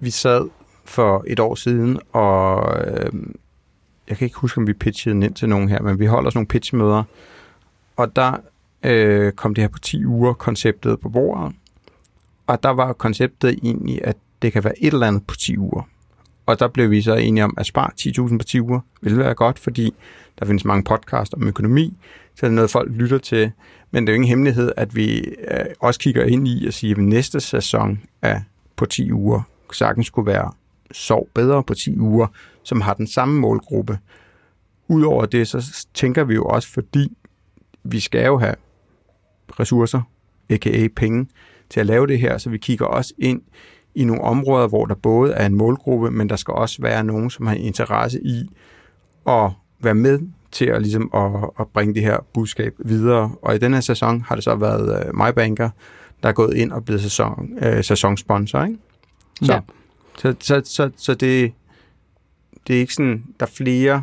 vi 0.00 0.10
sad 0.10 0.48
for 0.84 1.24
et 1.26 1.40
år 1.40 1.54
siden, 1.54 1.98
og 2.12 2.76
øh, 2.86 3.12
jeg 4.08 4.16
kan 4.16 4.24
ikke 4.24 4.38
huske, 4.38 4.58
om 4.58 4.66
vi 4.66 4.72
pitchede 4.72 5.14
den 5.14 5.22
ind 5.22 5.34
til 5.34 5.48
nogen 5.48 5.68
her, 5.68 5.82
men 5.82 5.98
vi 5.98 6.06
holder 6.06 6.30
sådan 6.30 6.38
nogle 6.38 6.46
pitchmøder, 6.46 7.02
og 7.96 8.16
der 8.16 8.36
øh, 8.82 9.32
kom 9.32 9.54
det 9.54 9.62
her 9.62 9.68
på 9.68 9.78
10 9.78 10.06
uger 10.06 10.32
konceptet 10.32 11.00
på 11.00 11.08
bordet, 11.08 11.52
og 12.46 12.62
der 12.62 12.70
var 12.70 12.92
konceptet 12.92 13.58
egentlig, 13.62 14.04
at 14.04 14.16
det 14.44 14.52
kan 14.52 14.64
være 14.64 14.82
et 14.82 14.92
eller 14.92 15.06
andet 15.06 15.26
på 15.26 15.34
10 15.36 15.58
uger. 15.58 15.88
Og 16.46 16.58
der 16.58 16.68
blev 16.68 16.90
vi 16.90 17.02
så 17.02 17.14
enige 17.14 17.44
om, 17.44 17.54
at 17.58 17.66
spare 17.66 17.90
10.000 18.00 18.38
på 18.38 18.44
10 18.44 18.60
uger 18.60 18.80
ville 19.00 19.18
være 19.18 19.34
godt, 19.34 19.58
fordi 19.58 19.94
der 20.38 20.46
findes 20.46 20.64
mange 20.64 20.84
podcasts 20.84 21.34
om 21.34 21.48
økonomi, 21.48 21.96
så 22.34 22.46
er 22.46 22.50
noget, 22.50 22.70
folk 22.70 22.92
lytter 22.92 23.18
til. 23.18 23.52
Men 23.90 24.06
det 24.06 24.08
er 24.08 24.12
jo 24.12 24.14
ingen 24.14 24.28
hemmelighed, 24.28 24.72
at 24.76 24.96
vi 24.96 25.18
øh, 25.18 25.64
også 25.80 26.00
kigger 26.00 26.24
ind 26.24 26.48
i 26.48 26.66
at 26.66 26.74
sige, 26.74 26.90
at 26.90 26.98
næste 26.98 27.40
sæson 27.40 28.00
er 28.22 28.40
på 28.76 28.86
10 28.86 29.12
uger 29.12 29.42
sagtens 29.72 30.06
skulle 30.06 30.26
være 30.26 30.52
sov 30.92 31.28
bedre 31.34 31.62
på 31.62 31.74
10 31.74 31.98
uger, 31.98 32.26
som 32.62 32.80
har 32.80 32.94
den 32.94 33.06
samme 33.06 33.40
målgruppe. 33.40 33.98
Udover 34.88 35.26
det, 35.26 35.48
så 35.48 35.86
tænker 35.94 36.24
vi 36.24 36.34
jo 36.34 36.44
også, 36.44 36.68
fordi 36.68 37.16
vi 37.84 38.00
skal 38.00 38.26
jo 38.26 38.38
have 38.38 38.54
ressourcer, 39.60 40.00
a.k.a. 40.50 40.88
penge, 40.96 41.26
til 41.70 41.80
at 41.80 41.86
lave 41.86 42.06
det 42.06 42.18
her, 42.18 42.38
så 42.38 42.50
vi 42.50 42.58
kigger 42.58 42.86
også 42.86 43.14
ind 43.18 43.42
i 43.94 44.04
nogle 44.04 44.22
områder, 44.22 44.66
hvor 44.68 44.86
der 44.86 44.94
både 44.94 45.32
er 45.32 45.46
en 45.46 45.54
målgruppe, 45.54 46.10
men 46.10 46.28
der 46.28 46.36
skal 46.36 46.54
også 46.54 46.82
være 46.82 47.04
nogen, 47.04 47.30
som 47.30 47.46
har 47.46 47.54
interesse 47.54 48.20
i 48.24 48.50
at 49.28 49.50
være 49.80 49.94
med 49.94 50.18
til 50.52 50.64
at, 50.64 50.82
ligesom 50.82 51.10
at, 51.14 51.50
at 51.60 51.66
bringe 51.74 51.94
det 51.94 52.02
her 52.02 52.18
budskab 52.34 52.74
videre. 52.78 53.30
Og 53.42 53.54
i 53.54 53.58
den 53.58 53.74
her 53.74 53.80
sæson 53.80 54.20
har 54.22 54.34
det 54.34 54.44
så 54.44 54.54
været 54.54 55.08
uh, 55.08 55.18
MyBanker, 55.26 55.70
der 56.22 56.28
er 56.28 56.32
gået 56.32 56.54
ind 56.56 56.72
og 56.72 56.84
blevet 56.84 57.02
sæson, 57.02 57.50
uh, 57.66 57.82
sæsonsponsor. 57.84 58.64
Ikke? 58.64 58.78
Så, 59.42 59.52
Ja. 59.52 59.60
så, 60.18 60.34
så, 60.40 60.62
så, 60.64 60.90
så 60.96 61.14
det, 61.14 61.52
det 62.66 62.76
er 62.76 62.80
ikke 62.80 62.94
sådan, 62.94 63.24
der 63.40 63.46
er 63.46 63.50
flere 63.50 64.02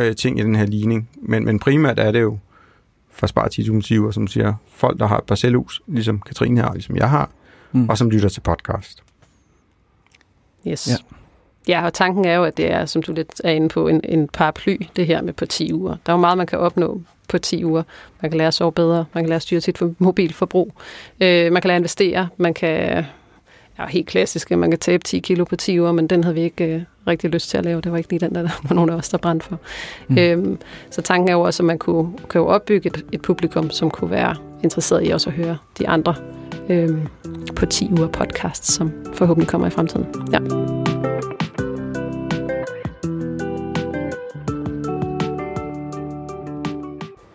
uh, 0.00 0.12
ting 0.16 0.38
i 0.38 0.42
den 0.42 0.56
her 0.56 0.66
ligning, 0.66 1.08
men, 1.22 1.44
men 1.44 1.58
primært 1.58 1.98
er 1.98 2.12
det 2.12 2.20
jo 2.20 2.38
for 3.10 3.24
at 3.24 3.30
spare 3.30 3.48
10.000 3.52 3.80
timer, 3.82 4.10
som 4.10 4.26
siger, 4.26 4.54
folk, 4.74 4.98
der 4.98 5.06
har 5.06 5.18
et 5.18 5.24
parcelhus, 5.24 5.82
ligesom 5.86 6.20
Katrine 6.20 6.68
og 6.68 6.74
ligesom 6.74 6.96
jeg 6.96 7.10
har, 7.10 7.30
Mm. 7.72 7.88
og 7.88 7.98
som 7.98 8.10
lytter 8.10 8.28
til 8.28 8.40
podcast. 8.40 9.02
Yes. 10.66 10.88
Ja. 10.88 10.94
Ja. 11.68 11.84
og 11.84 11.94
tanken 11.94 12.24
er 12.24 12.34
jo, 12.34 12.44
at 12.44 12.56
det 12.56 12.70
er, 12.72 12.86
som 12.86 13.02
du 13.02 13.12
lidt 13.12 13.40
er 13.44 13.50
inde 13.50 13.68
på, 13.68 13.88
en, 13.88 14.00
en 14.04 14.28
paraply, 14.28 14.76
det 14.96 15.06
her 15.06 15.22
med 15.22 15.32
på 15.32 15.46
10 15.46 15.72
uger. 15.72 15.96
Der 16.06 16.12
er 16.12 16.16
jo 16.16 16.20
meget, 16.20 16.38
man 16.38 16.46
kan 16.46 16.58
opnå 16.58 17.00
på 17.28 17.38
10 17.38 17.64
uger. 17.64 17.82
Man 18.22 18.30
kan 18.30 18.38
lære 18.38 18.48
at 18.48 18.54
sove 18.54 18.72
bedre, 18.72 19.04
man 19.14 19.24
kan 19.24 19.28
lære 19.28 19.36
at 19.36 19.42
styre 19.42 19.60
sit 19.60 19.78
for- 19.78 19.94
mobilforbrug, 19.98 20.72
øh, 21.20 21.52
man 21.52 21.62
kan 21.62 21.68
lære 21.68 21.76
at 21.76 21.80
investere, 21.80 22.28
man 22.36 22.54
kan 22.54 23.04
ja, 23.78 23.86
helt 23.86 24.06
klassisk, 24.06 24.50
man 24.50 24.70
kan 24.70 24.78
tabe 24.80 25.04
10 25.04 25.18
kilo 25.18 25.44
på 25.44 25.56
10 25.56 25.80
uger, 25.80 25.92
men 25.92 26.06
den 26.06 26.24
havde 26.24 26.34
vi 26.34 26.40
ikke 26.42 26.64
øh, 26.74 26.82
rigtig 27.06 27.30
lyst 27.30 27.50
til 27.50 27.58
at 27.58 27.64
lave. 27.64 27.80
Det 27.80 27.92
var 27.92 27.98
ikke 27.98 28.10
lige 28.10 28.20
den, 28.20 28.34
der, 28.34 28.42
der 28.48 28.50
var 28.68 28.74
nogen 28.74 28.90
af 28.90 28.94
os, 28.94 29.08
der 29.08 29.18
brændte 29.18 29.46
for. 29.46 29.58
Mm. 30.08 30.18
Øhm, 30.18 30.58
så 30.90 31.02
tanken 31.02 31.28
er 31.28 31.32
jo 31.32 31.40
også, 31.40 31.62
at 31.62 31.66
man 31.66 31.78
kunne, 31.78 32.12
kunne 32.28 32.46
opbygge 32.46 32.86
et, 32.86 33.04
et 33.12 33.22
publikum, 33.22 33.70
som 33.70 33.90
kunne 33.90 34.10
være 34.10 34.36
interesseret 34.62 35.06
i 35.06 35.10
også 35.10 35.30
at 35.30 35.36
høre 35.36 35.56
de 35.78 35.88
andre 35.88 36.14
øhm, 36.68 37.06
på 37.56 37.66
10 37.66 37.90
uger 37.92 38.08
podcast, 38.08 38.66
som 38.66 38.92
forhåbentlig 39.14 39.48
kommer 39.48 39.66
i 39.66 39.70
fremtiden. 39.70 40.06
Ja. 40.32 40.38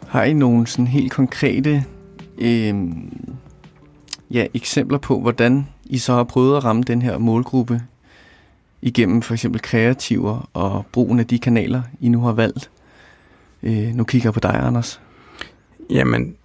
Har 0.08 0.24
I 0.24 0.34
nogle 0.34 0.68
sådan 0.68 0.88
helt 0.88 1.12
konkrete 1.12 1.84
øh, 2.38 2.76
ja, 4.32 4.48
eksempler 4.54 4.98
på, 4.98 5.20
hvordan 5.20 5.68
I 5.86 5.98
så 5.98 6.14
har 6.14 6.24
prøvet 6.24 6.58
at 6.58 6.64
ramme 6.66 6.84
den 6.84 7.02
her 7.02 7.18
målgruppe 7.18 7.82
igennem 8.82 9.22
for 9.22 9.34
eksempel 9.34 9.62
kreativer 9.62 10.50
og 10.54 10.86
brugen 10.92 11.20
af 11.20 11.28
de 11.28 11.40
kanaler, 11.40 11.82
I 12.00 12.10
nu 12.10 12.22
har 12.22 12.32
valgt? 12.32 12.72
Øh, 13.64 13.96
nu 13.96 14.04
kigger 14.04 14.28
jeg 14.28 14.34
på 14.34 14.40
dig, 14.40 14.56
Anders. 14.56 15.02
Jamen, 15.90 16.36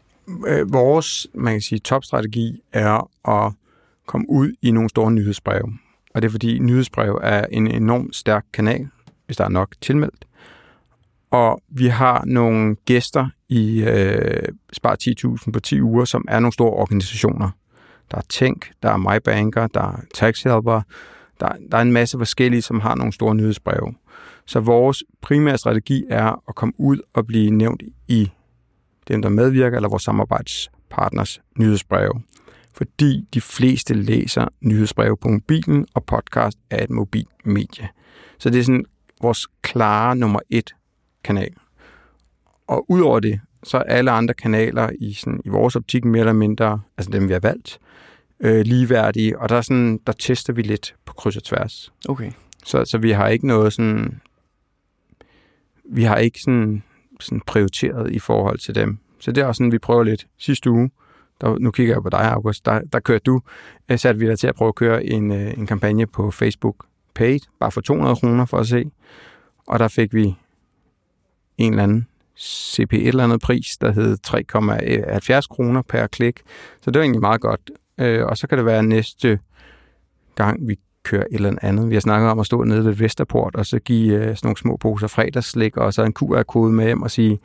øh, 0.47 0.73
vores 0.73 1.27
man 1.35 1.55
kan 1.55 1.61
sige, 1.61 1.79
topstrategi 1.79 2.61
er 2.73 3.11
at 3.29 3.53
komme 4.07 4.31
ud 4.31 4.53
i 4.63 4.71
nogle 4.71 4.89
store 4.89 5.13
nyhedsbreve. 5.13 5.79
Og 6.15 6.23
det 6.23 6.29
er 6.29 6.33
fordi 6.33 6.59
nyhedsbrev 6.59 7.21
er 7.23 7.47
en 7.53 7.67
enorm 7.67 8.13
stærk 8.13 8.45
kanal, 8.53 8.89
hvis 9.27 9.37
der 9.37 9.45
er 9.45 9.49
nok 9.49 9.75
tilmeldt. 9.81 10.25
Og 11.31 11.63
vi 11.69 11.87
har 11.87 12.25
nogle 12.27 12.77
gæster 12.85 13.29
i 13.49 13.83
øh, 13.83 14.49
Spar 14.73 14.97
10.000 15.47 15.53
på 15.53 15.61
10 15.61 15.81
uger, 15.83 16.05
som 16.05 16.25
er 16.29 16.41
nogle 16.41 16.53
store 16.53 16.71
organisationer. 16.71 17.51
Der 18.11 18.17
er 18.17 18.23
Tænk, 18.29 18.71
der 18.83 18.91
er 18.91 18.97
MyBanker, 18.97 19.67
der 19.67 19.83
er 19.83 20.01
TaxHelper, 20.15 20.83
der, 21.41 21.53
der 21.71 21.79
er 21.79 21.83
en 21.83 21.93
masse 21.93 22.19
forskellige, 22.19 22.63
som 22.63 22.81
har 22.81 22.95
nogle 22.95 23.13
store 23.13 23.35
nyhedsbreve. 23.35 23.95
Så 24.47 24.61
vores 24.61 25.03
primære 25.21 25.59
strategi 25.59 26.05
er 26.11 26.43
at 26.49 26.55
komme 26.55 26.75
ud 26.79 26.99
og 27.15 27.27
blive 27.27 27.51
nævnt 27.51 27.83
i 28.09 28.31
dem, 29.09 29.23
der 29.23 29.29
medvirker, 29.29 29.77
eller 29.77 29.89
vores 29.89 30.03
samarbejdspartners 30.03 31.41
nyhedsbreve. 31.59 32.23
Fordi 32.75 33.29
de 33.35 33.41
fleste 33.41 33.95
læser 33.95 34.49
nyhedsbreve 34.61 35.17
på 35.17 35.29
mobilen, 35.29 35.87
og 35.95 36.05
podcast 36.05 36.59
er 36.71 36.85
et 36.85 36.91
mobilt 36.91 37.47
medie. 37.47 37.89
Så 38.39 38.51
det 38.51 38.59
er 38.61 38.65
sådan 38.65 38.85
vores 39.23 39.47
klare 39.63 40.17
nummer 40.17 40.41
et 40.51 40.75
kanal. 41.25 41.55
Og 42.67 42.91
udover 42.91 43.21
det, 43.21 43.41
så 43.63 43.77
er 43.77 43.83
alle 43.83 44.11
andre 44.11 44.35
kanaler 44.35 44.91
i, 45.01 45.13
sådan, 45.13 45.41
i 45.45 45.49
vores 45.49 45.77
optik 45.77 46.05
mere 46.05 46.21
eller 46.21 46.33
mindre, 46.33 46.81
altså 46.99 47.11
dem 47.11 47.29
vi 47.29 47.33
har 47.33 47.41
valgt, 47.41 47.79
øh, 48.41 48.61
ligeværdige, 48.61 49.39
og 49.39 49.49
der, 49.49 49.57
er 49.57 49.61
sådan, 49.61 50.01
der 50.07 50.13
tester 50.13 50.53
vi 50.53 50.63
lidt 50.63 50.95
på 51.05 51.15
kryds 51.15 51.37
og 51.37 51.45
tværs. 51.45 51.93
Okay. 52.09 52.31
Så, 52.65 52.85
så 52.85 52.99
vi 52.99 53.11
har 53.11 53.29
ikke 53.29 53.47
noget 53.47 53.73
sådan, 53.73 54.21
vi 55.85 56.03
har 56.03 56.17
ikke 56.17 56.41
sådan, 56.41 56.83
sådan 57.21 57.41
prioriteret 57.47 58.11
i 58.11 58.19
forhold 58.19 58.59
til 58.59 58.75
dem. 58.75 58.99
Så 59.21 59.33
det 59.33 59.43
er 59.43 59.47
også 59.47 59.59
sådan, 59.59 59.73
vi 59.73 59.79
prøver 59.79 60.03
lidt. 60.03 60.27
Sidste 60.39 60.71
uge, 60.71 60.91
der, 61.41 61.59
nu 61.59 61.71
kigger 61.71 61.95
jeg 61.95 62.03
på 62.03 62.09
dig, 62.11 62.33
August, 62.33 62.67
der, 62.67 62.81
der 62.93 63.01
kørte 63.01 63.23
du, 63.25 63.41
øh, 63.89 63.99
satte 63.99 64.21
vi 64.21 64.27
dig 64.27 64.39
til 64.39 64.47
at 64.47 64.55
prøve 64.55 64.69
at 64.69 64.75
køre 64.75 65.05
en, 65.05 65.33
øh, 65.33 65.59
en 65.59 65.67
kampagne 65.67 66.07
på 66.07 66.31
Facebook 66.31 66.87
Paid, 67.15 67.41
bare 67.61 67.71
for 67.71 67.81
200 67.81 68.17
kroner 68.17 68.45
for 68.45 68.59
at 68.59 68.67
se. 68.67 68.91
Og 69.67 69.79
der 69.79 69.89
fik 69.89 70.15
vi 70.15 70.35
en 71.59 71.73
eller 71.73 71.83
anden 71.83 72.07
CP 72.39 72.93
et 72.93 73.09
eller 73.09 73.25
andet 73.25 73.41
pris, 73.41 73.77
der 73.81 73.93
hed 73.93 74.19
3,70 74.27 75.47
kroner 75.49 75.83
per 75.83 76.07
klik. 76.07 76.41
Så 76.81 76.91
det 76.91 76.99
var 76.99 77.03
egentlig 77.03 77.21
meget 77.21 77.41
godt. 77.41 77.71
Øh, 77.99 78.27
og 78.27 78.37
så 78.37 78.47
kan 78.47 78.59
det 78.59 78.67
være 78.67 78.83
næste 78.83 79.39
gang, 80.35 80.69
vi 80.69 80.79
kører 81.09 81.25
et 81.31 81.35
eller 81.35 81.55
andet. 81.63 81.91
Vi 81.91 81.95
har 81.95 82.01
snakket 82.01 82.31
om 82.31 82.39
at 82.39 82.47
stå 82.47 82.65
nede 82.65 82.85
ved 82.85 82.93
Vesterport, 82.93 83.55
og 83.55 83.67
så 83.67 83.79
give 83.79 84.15
øh, 84.15 84.23
sådan 84.23 84.39
nogle 84.43 84.57
små 84.57 84.77
poser 84.77 85.07
fredagsslik, 85.07 85.77
og 85.77 85.95
så 85.95 86.03
en 86.03 86.15
QR-kode 86.15 86.73
med 86.73 86.85
hjem 86.85 87.03
og 87.03 87.11
sige, 87.11 87.39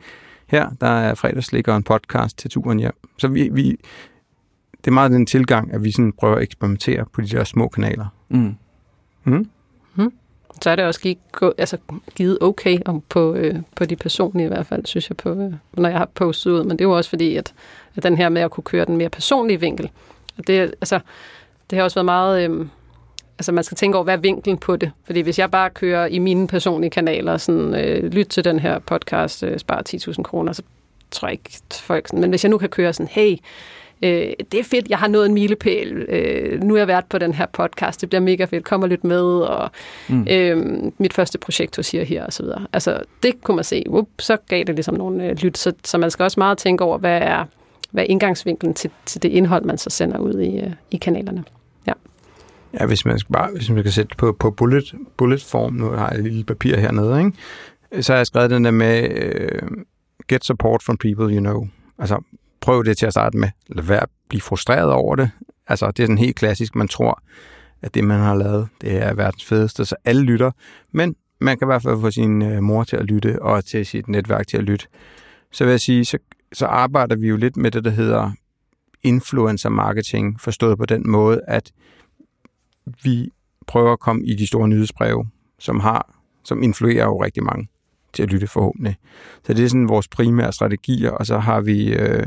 her, 0.46 0.70
der 0.80 0.86
er 0.86 1.14
fredagsslik 1.14 1.68
og 1.68 1.76
en 1.76 1.82
podcast 1.82 2.38
til 2.38 2.50
turen 2.50 2.78
hjem. 2.78 2.94
Så 3.18 3.28
vi, 3.28 3.48
vi, 3.52 3.70
det 4.76 4.86
er 4.86 4.90
meget 4.90 5.10
den 5.10 5.26
tilgang, 5.26 5.72
at 5.72 5.84
vi 5.84 5.90
sådan 5.90 6.12
prøver 6.12 6.36
at 6.36 6.42
eksperimentere 6.42 7.04
på 7.12 7.20
de 7.20 7.26
der 7.26 7.44
små 7.44 7.68
kanaler. 7.68 8.06
Mm. 8.28 8.56
Mm? 9.24 9.46
så 10.62 10.70
er 10.70 10.76
det 10.76 10.84
også 10.84 11.00
givet, 11.00 11.18
altså, 11.58 11.76
givet 12.14 12.38
okay 12.40 12.78
om 12.84 13.02
på, 13.08 13.34
øh, 13.34 13.54
på 13.76 13.84
de 13.84 13.96
personlige 13.96 14.44
i 14.44 14.48
hvert 14.48 14.66
fald, 14.66 14.86
synes 14.86 15.10
jeg, 15.10 15.16
på, 15.16 15.30
øh, 15.30 15.52
når 15.72 15.88
jeg 15.88 15.98
har 15.98 16.08
postet 16.14 16.50
ud. 16.50 16.64
Men 16.64 16.70
det 16.70 16.80
er 16.80 16.88
jo 16.88 16.96
også 16.96 17.10
fordi, 17.10 17.36
at, 17.36 17.54
at 17.96 18.02
den 18.02 18.16
her 18.16 18.28
med 18.28 18.42
at 18.42 18.50
kunne 18.50 18.64
køre 18.64 18.84
den 18.84 18.96
mere 18.96 19.08
personlige 19.08 19.60
vinkel, 19.60 19.90
og 20.38 20.46
det, 20.46 20.60
altså, 20.60 21.00
det 21.70 21.78
har 21.78 21.84
også 21.84 21.94
været 21.94 22.04
meget... 22.04 22.50
Øh, 22.50 22.66
altså 23.38 23.52
man 23.52 23.64
skal 23.64 23.76
tænke 23.76 23.96
over, 23.96 24.04
hvad 24.04 24.14
er 24.14 24.18
vinklen 24.18 24.58
på 24.58 24.76
det? 24.76 24.90
Fordi 25.04 25.20
hvis 25.20 25.38
jeg 25.38 25.50
bare 25.50 25.70
kører 25.70 26.06
i 26.06 26.18
mine 26.18 26.46
personlige 26.48 26.90
kanaler, 26.90 27.36
sådan, 27.36 27.74
øh, 27.74 28.12
lyt 28.12 28.26
til 28.26 28.44
den 28.44 28.58
her 28.58 28.78
podcast, 28.78 29.42
øh, 29.42 29.58
spare 29.58 29.82
10.000 29.88 30.22
kroner, 30.22 30.52
så 30.52 30.62
tror 31.10 31.28
jeg 31.28 31.32
ikke 31.32 31.50
folk 31.72 32.08
sådan, 32.08 32.20
men 32.20 32.30
hvis 32.30 32.44
jeg 32.44 32.50
nu 32.50 32.58
kan 32.58 32.68
køre 32.68 32.92
sådan, 32.92 33.10
hey, 33.12 33.36
øh, 34.02 34.32
det 34.52 34.60
er 34.60 34.64
fedt, 34.64 34.88
jeg 34.88 34.98
har 34.98 35.08
nået 35.08 35.26
en 35.26 35.34
milepæl, 35.34 35.92
øh, 35.92 36.62
nu 36.62 36.74
er 36.74 36.78
jeg 36.78 36.88
været 36.88 37.04
på 37.08 37.18
den 37.18 37.34
her 37.34 37.46
podcast, 37.46 38.00
det 38.00 38.08
bliver 38.08 38.20
mega 38.20 38.44
fedt, 38.44 38.64
kom 38.64 38.82
og 38.82 38.88
lyt 38.88 39.04
med, 39.04 39.22
og 39.22 39.70
mm. 40.08 40.26
øh, 40.30 40.82
mit 40.98 41.12
første 41.12 41.38
projekt 41.38 41.76
hos 41.76 41.90
her, 41.90 42.04
her 42.04 42.26
og 42.26 42.32
så 42.32 42.42
videre. 42.42 42.66
Altså, 42.72 43.00
det 43.22 43.42
kunne 43.42 43.54
man 43.54 43.64
se, 43.64 43.84
Up, 43.88 44.08
så 44.18 44.36
gav 44.48 44.64
det 44.64 44.74
ligesom 44.74 44.94
nogle 44.94 45.24
øh, 45.24 45.36
lyt, 45.36 45.58
så, 45.58 45.72
så 45.84 45.98
man 45.98 46.10
skal 46.10 46.22
også 46.22 46.40
meget 46.40 46.58
tænke 46.58 46.84
over, 46.84 46.98
hvad 46.98 47.18
er, 47.22 47.44
hvad 47.90 48.04
er 48.04 48.06
indgangsvinklen 48.06 48.74
til, 48.74 48.90
til 49.06 49.22
det 49.22 49.28
indhold, 49.28 49.64
man 49.64 49.78
så 49.78 49.90
sender 49.90 50.18
ud 50.18 50.40
i, 50.40 50.58
øh, 50.58 50.70
i 50.90 50.96
kanalerne. 50.96 51.44
Ja. 52.80 52.86
Hvis 52.86 53.04
man 53.04 53.18
skal, 53.18 53.32
bare, 53.32 53.50
hvis 53.52 53.70
man 53.70 53.78
skal 53.78 53.92
sætte 53.92 54.16
på, 54.18 54.36
på 54.40 54.50
bullet, 54.50 54.94
bullet 55.16 55.42
form, 55.42 55.72
nu 55.72 55.90
har 55.90 56.10
jeg 56.10 56.18
et 56.18 56.24
lille 56.24 56.44
papir 56.44 56.76
hernede, 56.76 57.18
ikke? 57.18 57.32
så 58.02 58.12
har 58.12 58.18
jeg 58.18 58.26
skrevet 58.26 58.50
den 58.50 58.64
der 58.64 58.70
med, 58.70 59.08
uh, 59.62 59.68
get 60.28 60.44
support 60.44 60.82
from 60.82 60.96
people 60.96 61.34
you 61.34 61.40
know. 61.40 61.68
Altså, 61.98 62.22
prøv 62.60 62.84
det 62.84 62.96
til 62.96 63.06
at 63.06 63.12
starte 63.12 63.38
med. 63.38 63.48
Lad 63.68 63.84
være 63.84 64.02
at 64.02 64.08
blive 64.28 64.40
frustreret 64.40 64.92
over 64.92 65.16
det. 65.16 65.30
Altså, 65.66 65.90
det 65.90 66.02
er 66.02 66.06
sådan 66.06 66.18
helt 66.18 66.36
klassisk. 66.36 66.74
Man 66.74 66.88
tror, 66.88 67.22
at 67.82 67.94
det, 67.94 68.04
man 68.04 68.20
har 68.20 68.34
lavet, 68.34 68.68
det 68.80 69.02
er 69.02 69.14
verdens 69.14 69.44
fedeste, 69.44 69.84
så 69.84 69.96
alle 70.04 70.22
lytter. 70.22 70.50
Men 70.92 71.16
man 71.40 71.58
kan 71.58 71.66
i 71.66 71.68
hvert 71.68 71.82
fald 71.82 72.00
få 72.00 72.10
sin 72.10 72.42
øh, 72.42 72.62
mor 72.62 72.84
til 72.84 72.96
at 72.96 73.04
lytte, 73.04 73.42
og 73.42 73.64
til 73.64 73.86
sit 73.86 74.08
netværk 74.08 74.46
til 74.46 74.56
at 74.56 74.64
lytte. 74.64 74.86
Så 75.52 75.64
vil 75.64 75.70
jeg 75.70 75.80
sige, 75.80 76.04
så, 76.04 76.18
så 76.52 76.66
arbejder 76.66 77.16
vi 77.16 77.28
jo 77.28 77.36
lidt 77.36 77.56
med 77.56 77.70
det, 77.70 77.84
der 77.84 77.90
hedder 77.90 78.30
influencer 79.02 79.68
marketing, 79.68 80.40
forstået 80.40 80.78
på 80.78 80.86
den 80.86 81.10
måde, 81.10 81.40
at 81.48 81.72
vi 83.02 83.30
prøver 83.66 83.92
at 83.92 84.00
komme 84.00 84.26
i 84.26 84.34
de 84.34 84.46
store 84.46 84.68
nyhedsbreve, 84.68 85.26
som 85.58 85.80
har, 85.80 86.14
som 86.44 86.62
influerer 86.62 87.04
jo 87.04 87.24
rigtig 87.24 87.42
mange 87.42 87.68
til 88.12 88.22
at 88.22 88.32
lytte 88.32 88.46
forhåbentlig. 88.46 88.96
Så 89.44 89.54
det 89.54 89.64
er 89.64 89.68
sådan 89.68 89.88
vores 89.88 90.08
primære 90.08 90.52
strategier, 90.52 91.10
og 91.10 91.26
så 91.26 91.38
har 91.38 91.60
vi 91.60 91.92
øh, 91.92 92.26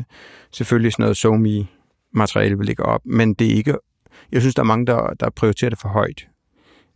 selvfølgelig 0.52 0.92
sådan 0.92 1.04
noget 1.04 1.18
somi 1.18 1.68
materiale, 2.14 2.58
vi 2.58 2.64
lægger 2.64 2.84
op, 2.84 3.02
men 3.06 3.34
det 3.34 3.48
er 3.48 3.56
ikke, 3.56 3.78
jeg 4.32 4.42
synes, 4.42 4.56
der 4.56 4.62
er 4.62 4.66
mange, 4.66 4.86
der, 4.86 5.14
der 5.20 5.30
prioriterer 5.30 5.70
det 5.70 5.80
for 5.80 5.90
højt. 5.90 6.28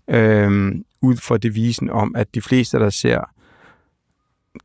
Øhm, 0.07 0.85
ud 1.01 1.15
fra 1.15 1.37
devisen 1.37 1.89
om, 1.89 2.15
at 2.15 2.35
de 2.35 2.41
fleste, 2.41 2.79
der 2.79 2.89
ser 2.89 3.21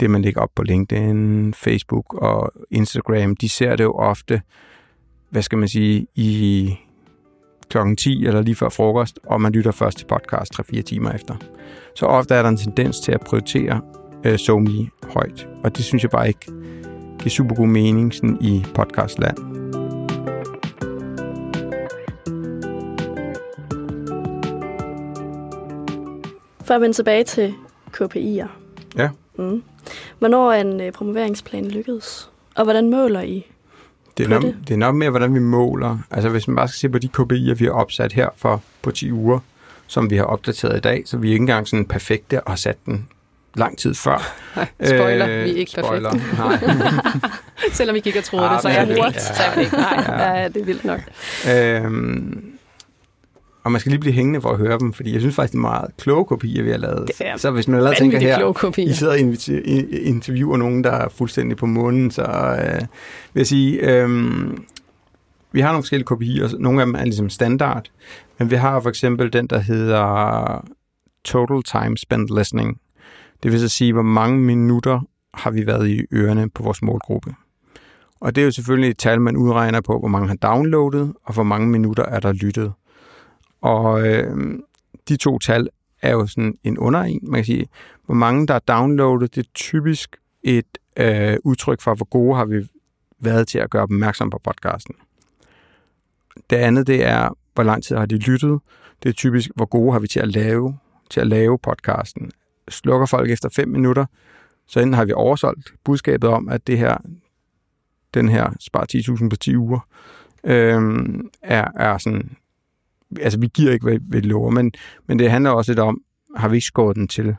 det, 0.01 0.11
man 0.11 0.23
lægger 0.23 0.41
op 0.41 0.51
på 0.55 0.63
LinkedIn, 0.63 1.55
Facebook 1.55 2.15
og 2.15 2.53
Instagram, 2.71 3.37
de 3.37 3.49
ser 3.49 3.77
det 3.77 3.85
jo 3.85 3.93
ofte, 3.93 4.43
hvad 5.31 5.43
skal 5.43 5.59
man 5.59 5.69
sige, 5.69 6.07
i 6.15 6.77
klokken 7.69 7.97
10 7.97 8.27
eller 8.27 8.43
lige 8.43 8.55
før 8.55 8.69
frokost, 8.69 9.19
og 9.25 9.41
man 9.41 9.53
lytter 9.53 9.71
først 9.71 9.99
til 9.99 10.07
podcast 10.07 10.61
3-4 10.61 10.83
timer 10.83 11.13
efter. 11.13 11.35
Så 11.95 12.07
ofte 12.07 12.35
er 12.35 12.43
der 12.43 12.49
en 12.49 12.57
tendens 12.57 13.01
til 13.01 13.13
at 13.13 13.21
prioritere 13.21 13.81
øh, 14.25 14.39
SoMe 14.39 14.91
højt, 15.09 15.49
og 15.65 15.77
det 15.77 15.85
synes 15.85 16.03
jeg 16.03 16.11
bare 16.11 16.29
ikke 16.29 16.53
giver 17.19 17.31
super 17.31 17.55
god 17.55 17.67
mening 17.67 18.15
sådan 18.15 18.39
i 18.41 18.65
podcastland. 18.75 19.37
For 26.65 26.75
at 26.75 26.81
vende 26.81 26.97
tilbage 26.97 27.25
til 27.25 27.55
KPI'er. 27.97 28.49
Ja. 28.97 29.11
Mm. 29.39 29.63
Hvornår 30.19 30.53
er 30.53 30.61
en 30.61 30.81
øh, 30.81 30.93
promoveringsplan 30.93 31.65
lykkedes? 31.65 32.31
Og 32.57 32.65
hvordan 32.65 32.91
måler 32.91 33.21
I 33.21 33.47
Det 34.19 34.25
er, 34.25 34.29
nok, 34.29 34.43
det? 34.43 34.57
det 34.69 34.75
er 34.75 34.79
nok 34.79 34.95
mere, 34.95 35.11
hvordan 35.11 35.35
vi 35.35 35.39
måler. 35.39 35.99
Altså 36.11 36.29
hvis 36.29 36.49
man 36.49 36.57
bare 36.57 36.69
skal 36.69 36.79
se 36.79 36.89
på 36.89 36.99
de 36.99 37.09
KPI'er, 37.19 37.55
vi 37.55 37.65
har 37.65 37.73
opsat 37.73 38.13
her 38.13 38.29
for 38.37 38.63
på 38.83 38.91
10 38.91 39.13
uger, 39.13 39.39
som 39.87 40.11
vi 40.11 40.17
har 40.17 40.25
opdateret 40.25 40.77
i 40.77 40.81
dag, 40.81 41.03
så 41.07 41.17
vi 41.17 41.29
er 41.29 41.33
ikke 41.33 41.43
engang 41.43 41.69
sådan 41.69 41.85
perfekte 41.87 42.41
og 42.41 42.53
har 42.53 42.57
sat 42.57 42.77
den 42.87 43.09
lang 43.55 43.79
tid 43.79 43.95
før. 43.95 44.33
Nej, 44.57 44.69
spoiler, 44.85 45.29
øh, 45.29 45.45
vi 45.45 45.51
er 45.51 45.55
ikke 45.57 45.71
spoiler. 45.71 46.11
perfekte. 46.11 46.75
Nej. 46.79 47.31
Selvom 47.73 47.95
vi 47.95 48.03
ikke 48.05 48.13
har 48.19 48.23
troet 48.23 48.45
Ah, 48.45 48.53
det, 48.53 48.63
så 48.63 48.69
er 48.69 48.73
jeg 48.73 48.87
hurtigt. 48.87 49.15
ja. 49.29 49.35
Så 49.35 49.43
er 49.43 49.55
det 49.55 49.61
ikke. 49.63 49.77
Nej, 49.77 50.05
Ja. 50.09 50.33
ja. 50.41 50.49
det 50.49 50.61
er 50.61 50.65
vildt 50.65 50.85
nok. 50.85 51.01
øhm, 51.53 52.53
og 53.67 53.73
man 53.73 53.81
skal 53.81 53.91
lige 53.91 54.01
blive 54.01 54.13
hængende 54.13 54.41
for 54.41 54.51
at 54.51 54.59
høre 54.59 54.79
dem, 54.79 54.93
fordi 54.93 55.13
jeg 55.13 55.21
synes 55.21 55.35
faktisk, 55.35 55.53
det 55.53 55.59
er 55.59 55.63
meget 55.63 55.91
kloge 55.99 56.25
kopier, 56.25 56.63
vi 56.63 56.71
har 56.71 56.79
lavet. 56.79 57.11
Så 57.37 57.51
hvis 57.51 57.69
man 57.69 57.77
ellers 57.79 57.99
tænker 57.99 58.19
her, 58.19 58.53
kopier. 58.53 58.91
I 58.91 58.93
sidder 58.93 59.13
og 59.13 59.19
interviewer 60.03 60.57
nogen, 60.57 60.85
der 60.85 60.91
er 60.91 61.09
fuldstændig 61.09 61.57
på 61.57 61.67
månen, 61.67 62.11
så 62.11 62.23
øh, 62.23 62.81
vil 63.35 63.41
jeg 63.41 63.47
sige, 63.47 63.79
øh, 63.81 64.09
vi 65.53 65.61
har 65.61 65.69
nogle 65.69 65.83
forskellige 65.83 66.09
KPI'er. 66.13 66.59
Nogle 66.59 66.81
af 66.81 66.87
dem 66.87 66.95
er 66.95 67.05
ligesom 67.05 67.31
standard, 67.31 67.91
men 68.39 68.51
vi 68.51 68.57
har 68.57 68.81
for 68.81 68.89
eksempel 68.89 69.33
den, 69.33 69.47
der 69.47 69.59
hedder 69.59 70.65
Total 71.25 71.63
Time 71.63 71.99
Spent 71.99 72.39
Listening. 72.39 72.81
Det 73.43 73.53
vil 73.53 73.61
så 73.61 73.69
sige, 73.69 73.93
hvor 73.93 74.03
mange 74.03 74.39
minutter 74.41 75.01
har 75.35 75.51
vi 75.51 75.67
været 75.67 75.89
i 75.89 76.01
ørerne 76.13 76.51
på 76.51 76.63
vores 76.63 76.83
målgruppe. 76.83 77.35
Og 78.21 78.35
det 78.35 78.41
er 78.41 78.45
jo 78.45 78.51
selvfølgelig 78.51 78.91
et 78.91 78.99
tal, 78.99 79.21
man 79.21 79.37
udregner 79.37 79.81
på, 79.81 79.99
hvor 79.99 80.09
mange 80.09 80.29
har 80.29 80.37
downloadet, 80.37 81.13
og 81.25 81.35
hvor 81.35 81.43
mange 81.43 81.69
minutter 81.69 82.05
er 82.05 82.21
der 82.21 82.33
lyttet. 82.33 82.73
Og 83.67 84.07
øh, 84.09 84.59
de 85.09 85.17
to 85.17 85.39
tal 85.39 85.69
er 86.03 86.11
jo 86.11 86.27
sådan 86.27 86.59
en 86.65 86.79
under 86.79 87.01
en. 87.01 87.21
Man 87.23 87.39
kan 87.39 87.45
sige, 87.45 87.69
hvor 88.05 88.15
mange 88.15 88.47
der 88.47 88.55
er 88.55 88.59
downloadet, 88.59 89.35
det 89.35 89.47
er 89.47 89.51
typisk 89.55 90.17
et 90.43 90.79
øh, 90.97 91.37
udtryk 91.45 91.81
for, 91.81 91.95
hvor 91.95 92.05
gode 92.05 92.37
har 92.37 92.45
vi 92.45 92.69
været 93.21 93.49
til 93.49 93.59
at 93.59 93.71
gøre 93.71 93.83
opmærksom 93.83 94.31
på 94.31 94.41
podcasten. 94.45 94.95
Det 96.51 96.57
andet, 96.57 96.87
det 96.87 97.05
er, 97.05 97.39
hvor 97.55 97.63
lang 97.63 97.83
tid 97.83 97.97
har 97.97 98.07
de 98.07 98.17
lyttet. 98.17 98.61
Det 99.03 99.09
er 99.09 99.13
typisk, 99.13 99.51
hvor 99.55 99.65
gode 99.65 99.93
har 99.93 99.99
vi 99.99 100.07
til 100.07 100.21
at 100.21 100.29
lave, 100.29 100.79
til 101.11 101.21
at 101.21 101.27
lave 101.27 101.59
podcasten. 101.59 102.31
Slukker 102.69 103.07
folk 103.07 103.31
efter 103.31 103.49
5 103.49 103.69
minutter, 103.69 104.07
så 104.67 104.81
enten 104.81 104.95
har 104.95 105.05
vi 105.05 105.13
oversolgt 105.13 105.75
budskabet 105.85 106.31
om, 106.31 106.49
at 106.49 106.67
det 106.67 106.79
her, 106.79 106.97
den 108.15 108.29
her 108.29 108.51
spar 108.61 108.87
10.000 108.95 109.29
på 109.29 109.37
10 109.37 109.57
uger, 109.57 109.81
øh, 110.45 111.05
er, 111.43 111.69
er 111.75 111.99
sådan, 111.99 112.37
altså 113.21 113.39
vi 113.39 113.49
giver 113.55 113.73
ikke, 113.73 113.85
hvad 113.85 113.99
vi 114.03 114.21
lover, 114.21 114.51
men, 114.51 114.73
men 115.07 115.19
det 115.19 115.31
handler 115.31 115.51
også 115.51 115.73
lidt 115.73 115.79
om, 115.79 116.01
har 116.37 116.49
vi 116.49 116.57
ikke 116.57 116.67
skåret 116.67 116.97
den 116.97 117.09
til, 117.09 117.37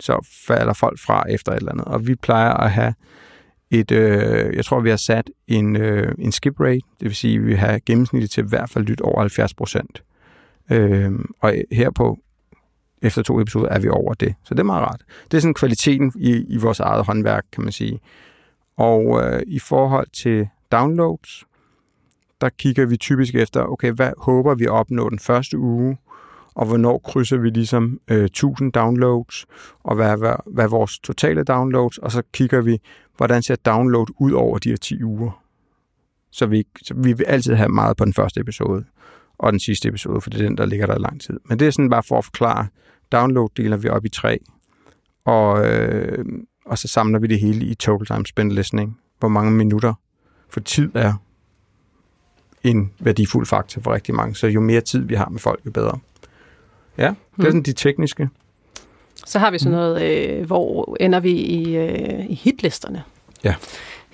så 0.00 0.26
falder 0.46 0.72
folk 0.72 0.98
fra 0.98 1.24
efter 1.30 1.52
et 1.52 1.56
eller 1.56 1.72
andet. 1.72 1.84
Og 1.84 2.06
vi 2.06 2.14
plejer 2.14 2.52
at 2.52 2.70
have 2.70 2.94
et, 3.70 3.90
øh, 3.90 4.56
jeg 4.56 4.64
tror, 4.64 4.80
vi 4.80 4.90
har 4.90 4.96
sat 4.96 5.30
en, 5.46 5.76
øh, 5.76 6.14
en 6.18 6.32
skip 6.32 6.60
rate, 6.60 6.80
det 7.00 7.04
vil 7.04 7.14
sige, 7.14 7.38
at 7.38 7.46
vi 7.46 7.54
har 7.54 7.80
gennemsnittet 7.86 8.30
til 8.30 8.44
i 8.44 8.48
hvert 8.48 8.70
fald 8.70 8.86
lidt 8.86 9.00
over 9.00 9.20
70 9.20 9.54
procent. 9.54 10.02
Øh, 10.70 11.12
og 11.40 11.54
her 11.72 11.90
på 11.90 12.18
efter 13.02 13.22
to 13.22 13.40
episoder 13.40 13.68
er 13.68 13.78
vi 13.78 13.88
over 13.88 14.14
det. 14.14 14.34
Så 14.44 14.54
det 14.54 14.60
er 14.60 14.64
meget 14.64 14.82
rart. 14.82 15.02
Det 15.30 15.36
er 15.36 15.40
sådan 15.40 15.54
kvaliteten 15.54 16.12
i, 16.16 16.44
i 16.48 16.56
vores 16.56 16.80
eget 16.80 17.04
håndværk, 17.04 17.44
kan 17.52 17.62
man 17.62 17.72
sige. 17.72 18.00
Og 18.76 19.22
øh, 19.22 19.42
i 19.46 19.58
forhold 19.58 20.06
til 20.12 20.48
downloads, 20.72 21.44
der 22.40 22.48
kigger 22.48 22.86
vi 22.86 22.96
typisk 22.96 23.34
efter, 23.34 23.62
okay, 23.62 23.92
hvad 23.92 24.12
håber 24.18 24.54
vi 24.54 24.64
at 24.64 24.70
opnå 24.70 25.10
den 25.10 25.18
første 25.18 25.58
uge, 25.58 25.96
og 26.54 26.66
hvornår 26.66 26.98
krydser 26.98 27.36
vi 27.36 27.50
ligesom 27.50 28.00
øh, 28.08 28.24
1000 28.24 28.72
downloads, 28.72 29.46
og 29.84 29.96
hvad, 29.96 30.16
hvad, 30.16 30.34
hvad 30.46 30.64
er 30.64 30.68
vores 30.68 30.98
totale 30.98 31.44
downloads, 31.44 31.98
og 31.98 32.12
så 32.12 32.22
kigger 32.32 32.60
vi, 32.60 32.80
hvordan 33.16 33.42
ser 33.42 33.56
download 33.56 34.06
ud 34.20 34.32
over 34.32 34.58
de 34.58 34.68
her 34.68 34.76
10 34.76 35.04
uger. 35.04 35.44
Så 36.30 36.46
vi, 36.46 36.66
så 36.82 36.94
vi 36.94 37.12
vil 37.12 37.24
altid 37.24 37.54
have 37.54 37.68
meget 37.68 37.96
på 37.96 38.04
den 38.04 38.14
første 38.14 38.40
episode, 38.40 38.84
og 39.38 39.52
den 39.52 39.60
sidste 39.60 39.88
episode, 39.88 40.20
for 40.20 40.30
det 40.30 40.40
er 40.40 40.44
den, 40.44 40.58
der 40.58 40.66
ligger 40.66 40.86
der 40.86 40.94
i 40.94 40.98
lang 40.98 41.20
tid. 41.20 41.40
Men 41.44 41.58
det 41.58 41.66
er 41.66 41.70
sådan 41.70 41.90
bare 41.90 42.02
for 42.02 42.18
at 42.18 42.24
forklare, 42.24 42.66
download 43.12 43.48
deler 43.56 43.76
vi 43.76 43.88
op 43.88 44.04
i 44.04 44.08
tre, 44.08 44.38
og, 45.24 45.66
øh, 45.66 46.24
og 46.66 46.78
så 46.78 46.88
samler 46.88 47.18
vi 47.18 47.26
det 47.26 47.40
hele 47.40 47.64
i 47.66 47.74
total 47.74 48.06
time 48.06 48.26
spent 48.26 48.52
listening, 48.52 48.98
hvor 49.18 49.28
mange 49.28 49.52
minutter, 49.52 49.94
for 50.50 50.60
tid 50.60 50.90
er 50.94 51.12
en 52.64 52.90
værdifuld 52.98 53.46
faktor 53.46 53.82
for 53.82 53.94
rigtig 53.94 54.14
mange. 54.14 54.34
Så 54.34 54.46
jo 54.46 54.60
mere 54.60 54.80
tid 54.80 55.00
vi 55.04 55.14
har 55.14 55.28
med 55.28 55.40
folk, 55.40 55.60
jo 55.66 55.70
bedre. 55.70 55.98
Ja, 56.98 57.02
det 57.02 57.08
er 57.08 57.14
Hmm. 57.34 57.44
sådan 57.44 57.62
de 57.62 57.72
tekniske. 57.72 58.28
Så 59.26 59.38
har 59.38 59.50
vi 59.50 59.58
sådan 59.58 59.72
noget, 59.72 60.02
øh, 60.02 60.46
hvor 60.46 60.96
ender 61.00 61.20
vi 61.20 61.30
i, 61.32 61.76
øh, 61.76 62.26
i 62.30 62.34
hitlisterne. 62.34 63.02
Ja. 63.44 63.54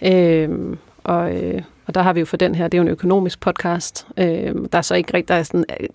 Øhm, 0.02 0.78
og, 1.04 1.36
øh, 1.36 1.62
og 1.86 1.94
der 1.94 2.02
har 2.02 2.12
vi 2.12 2.20
jo 2.20 2.26
for 2.26 2.36
den 2.36 2.54
her, 2.54 2.68
det 2.68 2.78
er 2.78 2.82
jo 2.82 2.86
en 2.86 2.88
økonomisk 2.92 3.40
podcast. 3.40 4.06
Øhm, 4.18 4.68
der 4.68 4.78
er 4.78 4.82
så 4.82 4.94
ikke 4.94 5.14
rigtig, 5.14 5.28
der 5.28 5.34
er 5.34 5.42
sådan 5.42 5.64
øh, 5.80 5.86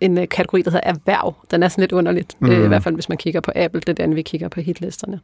en 0.00 0.18
øh, 0.18 0.28
kategori, 0.28 0.62
der 0.62 0.70
hedder 0.70 0.90
erhverv. 0.90 1.34
Den 1.50 1.62
er 1.62 1.68
sådan 1.68 1.82
lidt 1.82 1.92
underligt. 1.92 2.36
Mm. 2.40 2.50
Øh, 2.50 2.64
I 2.64 2.68
hvert 2.68 2.82
fald, 2.82 2.94
hvis 2.94 3.08
man 3.08 3.18
kigger 3.18 3.40
på 3.40 3.52
Apple, 3.56 3.80
det 3.80 3.88
er 3.88 3.92
den, 4.06 4.16
vi 4.16 4.22
kigger 4.22 4.48
på 4.48 4.60
hitlisterne. 4.60 5.20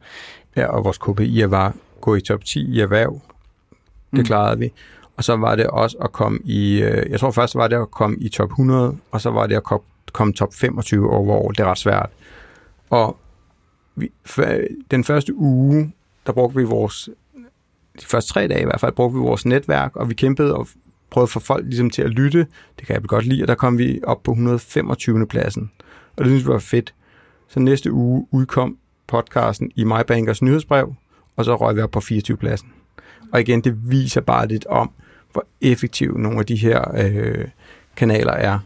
Ja, 0.55 0.65
og 0.67 0.85
vores 0.85 0.97
KPI 0.97 1.43
var 1.47 1.73
gå 2.01 2.15
i 2.15 2.21
top 2.21 2.45
10 2.45 2.59
i 2.75 2.79
erhverv. 2.79 3.19
Det 4.11 4.19
Mm. 4.19 4.25
klarede 4.25 4.59
vi. 4.59 4.71
Og 5.17 5.23
så 5.23 5.35
var 5.35 5.55
det 5.55 5.67
også 5.67 5.97
at 5.97 6.11
komme 6.11 6.39
i, 6.43 6.81
øh, 6.81 7.09
jeg 7.09 7.19
tror 7.19 7.31
først 7.31 7.55
var 7.55 7.67
det 7.67 7.75
at 7.75 7.91
komme 7.91 8.17
i 8.19 8.29
top 8.29 8.49
100, 8.49 8.97
og 9.11 9.21
så 9.21 9.29
var 9.29 9.47
det 9.47 9.55
at 9.55 9.63
komme, 10.13 10.33
top 10.33 10.53
25 10.53 11.09
overall. 11.09 11.55
Det 11.55 11.63
er 11.63 11.69
ret 11.69 11.77
svært. 11.77 12.09
Og 12.89 13.17
vi, 13.95 14.11
den 14.91 15.03
første 15.03 15.35
uge, 15.35 15.93
der 16.25 16.33
brugte 16.33 16.57
vi 16.57 16.63
vores, 16.63 17.09
de 18.01 18.05
første 18.05 18.33
tre 18.33 18.47
dage 18.47 18.61
i 18.61 18.65
hvert 18.65 18.79
fald, 18.79 18.91
brugte 18.91 19.15
vi 19.15 19.19
vores 19.19 19.45
netværk, 19.45 19.95
og 19.95 20.09
vi 20.09 20.13
kæmpede 20.13 20.55
og 20.55 20.67
prøvede 21.09 21.25
at 21.25 21.29
få 21.29 21.39
folk 21.39 21.65
ligesom 21.65 21.89
til 21.89 22.01
at 22.01 22.09
lytte. 22.09 22.47
Det 22.79 22.87
kan 22.87 22.93
jeg 22.93 23.03
godt 23.03 23.25
lide, 23.25 23.43
og 23.43 23.47
der 23.47 23.55
kom 23.55 23.77
vi 23.77 23.99
op 24.03 24.23
på 24.23 24.31
125. 24.31 25.27
pladsen. 25.27 25.71
Og 26.17 26.23
det 26.23 26.27
synes 26.31 26.43
vi 26.43 26.49
var 26.49 26.59
fedt. 26.59 26.93
Så 27.47 27.59
næste 27.59 27.91
uge 27.91 28.27
udkom 28.31 28.77
podcasten 29.07 29.71
i 29.75 29.83
MyBankers 29.83 30.41
nyhedsbrev, 30.41 30.95
og 31.35 31.45
så 31.45 31.55
røg 31.55 31.75
vi 31.75 31.81
op 31.81 31.91
på 31.91 31.99
24 31.99 32.37
pladsen. 32.37 32.73
Og 33.33 33.41
igen, 33.41 33.61
det 33.61 33.91
viser 33.91 34.21
bare 34.21 34.47
lidt 34.47 34.65
om, 34.65 34.91
hvor 35.35 35.45
effektive 35.61 36.19
nogle 36.21 36.39
af 36.39 36.45
de 36.45 36.55
her 36.55 36.81
øh, 36.97 37.45
kanaler 37.95 38.31
er. 38.33 38.59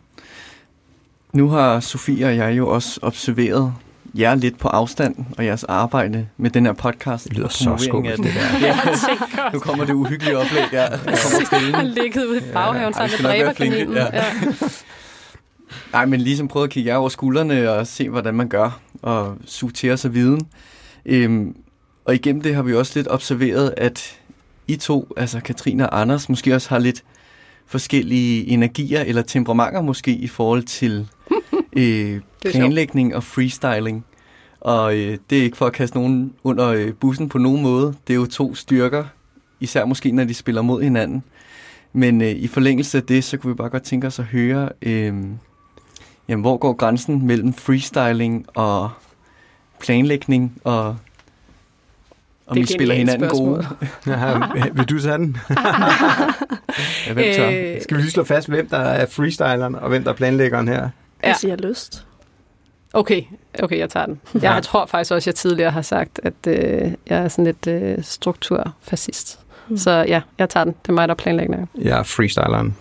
Nu 1.33 1.49
har 1.49 1.79
Sofie 1.79 2.25
og 2.25 2.35
jeg 2.35 2.57
jo 2.57 2.69
også 2.69 2.99
observeret 3.01 3.73
jer 4.15 4.35
lidt 4.35 4.59
på 4.59 4.67
afstand 4.67 5.15
og 5.37 5.45
jeres 5.45 5.63
arbejde 5.63 6.27
med 6.37 6.49
den 6.49 6.65
her 6.65 6.73
podcast. 6.73 7.23
Det 7.25 7.33
lyder 7.37 7.47
så 7.47 7.75
skummelt, 7.77 8.17
det 8.23 8.33
der. 8.61 8.67
Ja, 8.67 8.77
nu 9.53 9.59
kommer 9.59 9.85
det 9.85 9.93
uhyggelige 9.93 10.37
oplæg. 10.37 10.63
Ja, 10.73 10.81
jeg 10.81 10.99
kommer 11.49 11.81
ligget 11.81 12.25
ude 12.25 12.37
i 12.37 12.51
baghaven 12.53 12.93
Ja, 12.99 13.07
sammen 13.07 13.17
med 13.21 13.29
dræberkaninen. 13.29 13.93
ja. 13.93 14.05
Ja. 14.13 14.23
Nej, 15.93 16.05
men 16.05 16.21
ligesom 16.21 16.47
prøve 16.47 16.63
at 16.63 16.69
kigge 16.69 16.89
jer 16.91 16.97
over 16.97 17.09
skuldrene 17.09 17.71
og 17.71 17.87
se, 17.87 18.09
hvordan 18.09 18.33
man 18.33 18.49
gør, 18.49 18.79
og 19.01 19.37
suge 19.45 19.71
til 19.71 19.91
os 19.91 20.05
af 20.05 20.13
viden. 20.13 20.41
Øhm, 21.05 21.55
og 22.05 22.15
igennem 22.15 22.41
det 22.41 22.55
har 22.55 22.61
vi 22.61 22.73
også 22.75 22.91
lidt 22.95 23.07
observeret, 23.11 23.73
at 23.77 24.18
I 24.69 24.75
to, 24.75 25.13
altså 25.17 25.39
Katrine 25.39 25.89
og 25.89 26.01
Anders, 26.01 26.29
måske 26.29 26.55
også 26.55 26.69
har 26.69 26.79
lidt 26.79 27.03
forskellige 27.65 28.47
energier 28.47 29.01
eller 29.01 29.21
temperamenter 29.21 29.81
måske 29.81 30.11
i 30.11 30.27
forhold 30.27 30.63
til 30.63 31.07
øh, 31.77 32.21
planlægning 32.45 33.15
og 33.15 33.23
freestyling. 33.23 34.05
Og 34.61 34.97
øh, 34.97 35.17
det 35.29 35.37
er 35.37 35.43
ikke 35.43 35.57
for 35.57 35.65
at 35.65 35.73
kaste 35.73 35.97
nogen 35.97 36.33
under 36.43 36.67
øh, 36.67 36.93
bussen 36.93 37.29
på 37.29 37.37
nogen 37.37 37.61
måde. 37.61 37.93
Det 38.07 38.13
er 38.13 38.17
jo 38.17 38.25
to 38.25 38.55
styrker, 38.55 39.03
især 39.59 39.85
måske 39.85 40.11
når 40.11 40.23
de 40.23 40.33
spiller 40.33 40.61
mod 40.61 40.83
hinanden. 40.83 41.23
Men 41.93 42.21
øh, 42.21 42.31
i 42.31 42.47
forlængelse 42.47 42.97
af 42.97 43.03
det, 43.03 43.23
så 43.23 43.37
kunne 43.37 43.53
vi 43.53 43.55
bare 43.55 43.69
godt 43.69 43.83
tænke 43.83 44.07
os 44.07 44.19
at 44.19 44.25
høre, 44.25 44.69
øh, 44.81 45.13
jamen, 46.27 46.41
hvor 46.41 46.57
går 46.57 46.73
grænsen 46.73 47.27
mellem 47.27 47.53
freestyling 47.53 48.45
og 48.55 48.89
planlægning, 49.79 50.61
og 50.63 50.97
om 52.49 52.55
Det 52.55 52.61
er 52.61 52.63
I 52.63 52.73
spiller 52.77 52.95
hinanden 52.95 53.29
gode. 53.29 53.67
Ja, 54.07 54.39
vil 54.73 54.85
du 54.85 54.99
tage 55.01 55.17
den? 55.17 55.37
Ja, 57.07 57.13
hvem 57.13 57.25
tør? 57.35 57.49
Øh, 57.49 57.81
Skal 57.81 57.97
vi 57.97 58.01
lige 58.01 58.11
slå 58.11 58.23
fast, 58.23 58.47
hvem 58.49 58.67
der 58.69 58.77
er 58.77 59.05
freestyleren, 59.05 59.75
og 59.75 59.89
hvem 59.89 60.03
der 60.03 60.09
er 60.11 60.15
planlæggeren 60.15 60.67
her? 60.67 60.89
Ja. 61.23 61.27
Jeg 61.27 61.35
siger 61.35 61.55
lyst. 61.55 62.05
Okay, 62.93 63.21
okay, 63.63 63.77
jeg 63.79 63.89
tager 63.89 64.05
den. 64.05 64.19
Jeg 64.33 64.41
Ja. 64.43 64.59
tror 64.59 64.85
faktisk 64.85 65.11
også, 65.13 65.29
jeg 65.29 65.35
tidligere 65.35 65.71
har 65.71 65.81
sagt, 65.81 66.19
at 66.23 66.33
øh, 66.47 66.91
jeg 67.09 67.17
er 67.17 67.27
sådan 67.27 67.45
lidt 67.45 67.67
øh, 67.67 67.97
strukturfascist. 68.03 69.39
Mm. 69.69 69.77
Så 69.77 69.91
ja, 70.07 70.21
jeg 70.37 70.49
tager 70.49 70.63
den. 70.63 70.75
Det 70.83 70.89
er 70.89 70.93
mig, 70.93 71.07
der 71.07 71.13
planlægger. 71.13 71.65
Jeg 71.77 71.99
er 71.99 72.03
freestyleren. 72.03 72.75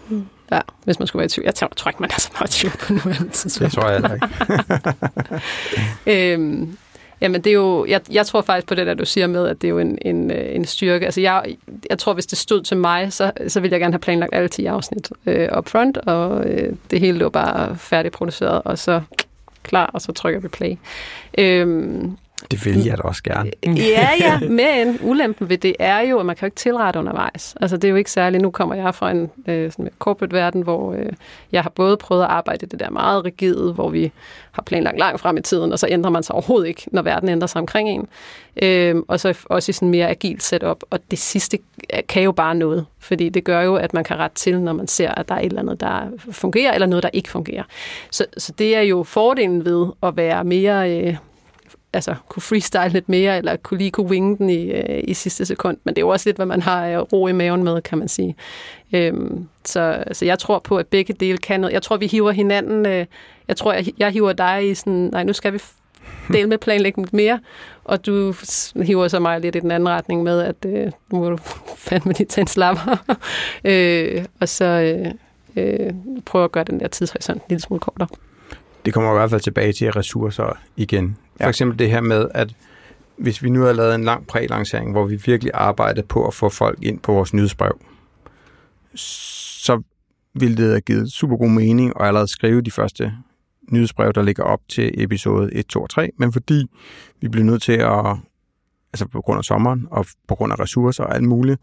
Ja, 0.52 0.61
hvis 0.85 0.98
man 0.98 1.07
skulle 1.09 1.20
være 1.20 1.26
i 1.26 1.28
tvivl. 1.28 1.44
Jeg 1.44 1.54
tror, 1.54 1.68
tror 1.76 1.88
ikke, 1.88 2.00
man 2.02 2.11
er 2.16 2.20
så 2.20 2.31
meget 2.40 2.57
i 2.57 2.59
tvivl 2.61 2.74
på 2.87 2.92
nuværende 2.92 3.24
Det 3.24 3.33
tidspunkt. 3.33 3.72
tror 3.74 3.88
jeg 3.88 4.00
heller 4.00 4.14
ikke. 4.14 4.28
Øhm, 6.35 6.76
jamen, 7.20 7.40
det 7.40 7.50
er 7.50 7.54
jo, 7.54 7.87
jeg, 7.87 8.00
jeg 8.11 8.26
tror 8.26 8.42
faktisk 8.42 8.66
på 8.66 8.74
det, 8.74 8.87
der 8.87 8.94
du 8.94 9.04
siger 9.04 9.26
med, 9.26 9.48
at 9.48 9.62
det 9.62 9.68
er 9.68 9.70
jo 9.70 9.78
en, 9.78 9.98
en, 10.02 10.31
øh, 10.31 10.54
en 10.54 10.64
styrke. 10.64 11.04
Altså, 11.04 11.20
jeg, 11.20 11.57
jeg 11.90 11.98
tror, 11.98 12.14
hvis 12.14 12.26
det 12.26 12.38
stod 12.38 12.62
til 12.62 12.76
mig, 12.76 13.12
så, 13.12 13.33
så 13.48 13.61
ville 13.61 13.72
jeg 13.72 13.81
gerne 13.81 13.92
have 13.92 14.00
planlagt 14.00 14.35
alle 14.35 14.48
10 14.48 14.66
afsnit 14.66 15.11
øh, 15.26 15.48
up 15.59 15.68
front, 15.68 15.96
og 15.96 16.46
øh, 16.46 16.72
det 16.90 17.00
hele 17.00 17.18
lå 17.18 17.28
bare 17.28 17.76
færdigproduceret, 17.76 18.62
og 18.64 18.78
så 18.78 19.00
klar, 19.62 19.90
og 19.94 20.02
så 20.02 20.12
trykker 20.12 20.40
vi 20.40 20.48
play. 20.48 20.76
Øhm, 21.38 22.16
det 22.51 22.64
vil 22.64 22.85
jeg 22.85 22.98
da 22.98 23.03
også 23.03 23.22
gerne. 23.22 23.51
Øh, 23.66 23.72
øh, 23.72 23.79
ja, 23.79 24.09
ja, 24.20 24.40
men 24.48 24.98
ulempen 25.03 25.48
ved 25.48 25.59
det 25.59 25.77
er 25.79 26.01
jo, 26.01 26.18
at 26.18 26.27
man 26.27 26.37
kan 26.37 26.42
jo 26.42 26.46
ikke 26.46 26.57
tilrette 26.57 26.98
undervejs. 27.01 27.57
Altså 27.61 27.77
det 27.77 27.85
er 27.85 27.88
jo 27.88 27.96
ikke 27.96 28.11
særligt, 28.11 28.42
nu 28.42 28.51
kommer 28.51 28.74
jeg 28.74 28.94
fra 28.94 29.11
en 29.11 29.31
øh, 29.48 29.72
sådan 29.72 29.90
corporate 29.98 30.37
verden, 30.37 30.62
hvor 30.62 30.92
øh, 30.92 31.12
jeg 31.53 31.62
har 31.62 31.70
både 31.70 31.96
prøvet 31.96 32.22
at 32.22 32.29
arbejde 32.29 32.66
i 32.66 32.68
det 32.68 32.81
der 32.81 32.90
meget 32.90 33.24
rigide, 33.24 33.72
hvor 33.72 33.90
vi 33.90 34.12
har 34.53 34.62
planlagt 34.62 34.98
langt 34.98 35.20
frem 35.20 35.37
i 35.37 35.42
tiden, 35.42 35.72
og 35.72 35.79
så 35.79 35.87
ændrer 35.90 36.11
man 36.11 36.22
sig 36.22 36.35
overhovedet 36.35 36.68
ikke, 36.68 36.83
når 36.87 37.03
verden 37.03 37.29
ændrer 37.29 37.46
sig 37.46 37.61
omkring 37.61 37.88
en. 37.88 38.09
Øh, 38.62 38.96
og 39.09 39.20
så 39.20 39.38
også 39.44 39.70
i 39.70 39.72
sådan 39.72 39.88
mere 39.88 40.09
agilt 40.09 40.42
setup, 40.42 40.83
og 40.90 41.01
det 41.11 41.18
sidste 41.18 41.59
øh, 41.94 42.01
kan 42.09 42.22
jo 42.22 42.33
bare 42.33 42.55
noget, 42.55 42.87
fordi 42.98 43.29
det 43.29 43.44
gør 43.44 43.61
jo, 43.61 43.77
at 43.77 43.94
man 43.94 44.05
kan 44.05 44.18
rette 44.18 44.37
til, 44.37 44.61
når 44.61 44.72
man 44.72 44.88
ser, 44.88 45.11
at 45.11 45.29
der 45.29 45.35
er 45.35 45.40
et 45.40 45.46
eller 45.46 45.61
andet, 45.61 45.81
der 45.81 46.01
fungerer, 46.31 46.72
eller 46.72 46.87
noget, 46.87 47.03
der 47.03 47.11
ikke 47.12 47.31
fungerer. 47.31 47.62
Så, 48.11 48.27
så 48.37 48.53
det 48.59 48.77
er 48.77 48.81
jo 48.81 49.03
fordelen 49.03 49.64
ved 49.64 49.87
at 50.03 50.16
være 50.16 50.44
mere... 50.44 50.98
Øh, 50.98 51.16
altså, 51.92 52.14
kunne 52.29 52.42
freestyle 52.42 52.88
lidt 52.88 53.09
mere, 53.09 53.38
eller 53.38 53.57
kunne 53.57 53.79
lige 53.79 53.90
kunne 53.90 54.11
winge 54.11 54.37
den 54.38 54.51
i, 54.51 54.70
øh, 54.70 55.01
i 55.05 55.14
sidste 55.14 55.46
sekund. 55.46 55.77
Men 55.85 55.94
det 55.94 56.03
er 56.03 56.07
jo 56.07 56.09
også 56.09 56.29
lidt, 56.29 56.37
hvad 56.37 56.46
man 56.46 56.62
har 56.62 56.87
øh, 56.87 56.98
ro 56.98 57.27
i 57.27 57.33
maven 57.33 57.64
med, 57.64 57.83
kan 57.83 57.98
man 57.98 58.09
sige. 58.09 58.37
Øhm, 58.92 59.48
så, 59.64 60.05
så 60.12 60.24
jeg 60.24 60.38
tror 60.38 60.59
på, 60.59 60.77
at 60.77 60.87
begge 60.87 61.14
dele 61.14 61.38
kan 61.38 61.61
noget. 61.61 61.72
Jeg 61.72 61.83
tror, 61.83 61.96
vi 61.96 62.07
hiver 62.07 62.31
hinanden... 62.31 62.87
Øh, 62.87 63.07
jeg 63.48 63.57
tror, 63.57 63.72
jeg, 63.72 63.87
jeg 63.98 64.11
hiver 64.11 64.33
dig 64.33 64.70
i 64.70 64.74
sådan, 64.74 65.09
nej, 65.12 65.24
nu 65.24 65.33
skal 65.33 65.53
vi 65.53 65.59
dele 66.33 66.48
med 66.48 66.59
planlægge 66.59 67.03
lidt 67.03 67.12
mere, 67.12 67.40
og 67.85 68.07
du 68.07 68.35
hiver 68.83 69.09
så 69.09 69.18
mig 69.18 69.40
lidt 69.40 69.57
i 69.57 69.61
den 69.61 69.70
anden 69.70 69.88
retning 69.88 70.22
med, 70.22 70.40
at 70.40 70.57
øh, 70.66 70.92
nu 71.12 71.18
må 71.18 71.31
du 71.31 71.37
fandme 71.87 72.12
lige 72.12 72.27
tage 72.27 72.42
en 72.42 72.46
slapper. 72.46 73.16
øh, 73.64 74.24
og 74.40 74.48
så 74.48 74.64
øh, 74.64 75.12
øh, 75.57 75.92
prøve 76.27 76.44
at 76.44 76.53
gøre 76.53 76.64
den 76.64 76.81
der 76.81 76.88
tidshorisont 76.88 77.42
en 77.42 77.48
lille 77.48 77.62
smule 77.62 77.81
kortere. 77.81 78.09
Det 78.85 78.95
kommer 78.95 79.11
i 79.11 79.14
hvert 79.19 79.31
fald 79.31 79.41
tilbage 79.41 79.73
til 79.73 79.93
ressourcer 79.93 80.59
igen. 80.77 81.17
For 81.37 81.45
ja. 81.45 81.49
eksempel 81.49 81.79
det 81.79 81.91
her 81.91 82.01
med, 82.01 82.29
at 82.35 82.55
hvis 83.17 83.43
vi 83.43 83.51
nu 83.51 83.62
har 83.62 83.73
lavet 83.73 83.95
en 83.95 84.05
lang 84.05 84.27
prælancering, 84.27 84.93
hvor 84.93 85.07
vi 85.07 85.23
virkelig 85.27 85.53
arbejder 85.55 86.03
på 86.03 86.27
at 86.27 86.35
få 86.35 86.49
folk 86.49 86.79
ind 86.83 87.01
på 87.01 87.12
vores 87.12 87.35
nyhedsbrev, 87.35 87.81
så 88.95 89.83
ville 90.35 90.57
det 90.57 90.69
have 90.69 90.81
givet 90.81 91.12
super 91.12 91.37
god 91.37 91.51
mening 91.51 91.93
at 92.01 92.07
allerede 92.07 92.29
skrive 92.29 92.61
de 92.61 92.71
første 92.71 93.12
nyhedsbrev, 93.73 94.12
der 94.12 94.23
ligger 94.23 94.43
op 94.43 94.61
til 94.69 95.03
episode 95.03 95.55
1, 95.55 95.67
2 95.67 95.83
og 95.83 95.91
3, 95.91 96.11
men 96.19 96.33
fordi 96.33 96.67
vi 97.21 97.29
bliver 97.29 97.45
nødt 97.45 97.62
til 97.62 97.73
at, 97.73 98.17
altså 98.93 99.09
på 99.12 99.21
grund 99.21 99.38
af 99.38 99.45
sommeren 99.45 99.87
og 99.91 100.07
på 100.29 100.35
grund 100.35 100.53
af 100.53 100.61
ressourcer 100.61 101.05
og 101.05 101.14
alt 101.14 101.25
muligt, 101.25 101.61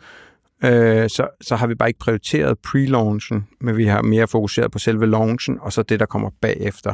øh, 0.64 1.10
så, 1.10 1.28
så 1.42 1.56
har 1.56 1.68
vi 1.68 1.76
bare 1.76 1.90
ikke 1.90 2.00
prioriteret 2.00 2.58
pre-launchen, 2.68 3.44
men 3.62 3.78
vi 3.78 3.86
har 3.86 4.02
mere 4.02 4.28
fokuseret 4.28 4.72
på 4.72 4.80
selve 4.80 5.06
launchen 5.06 5.60
og 5.62 5.74
så 5.74 5.84
det, 5.84 6.00
der 6.00 6.06
kommer 6.06 6.30
bagefter. 6.42 6.94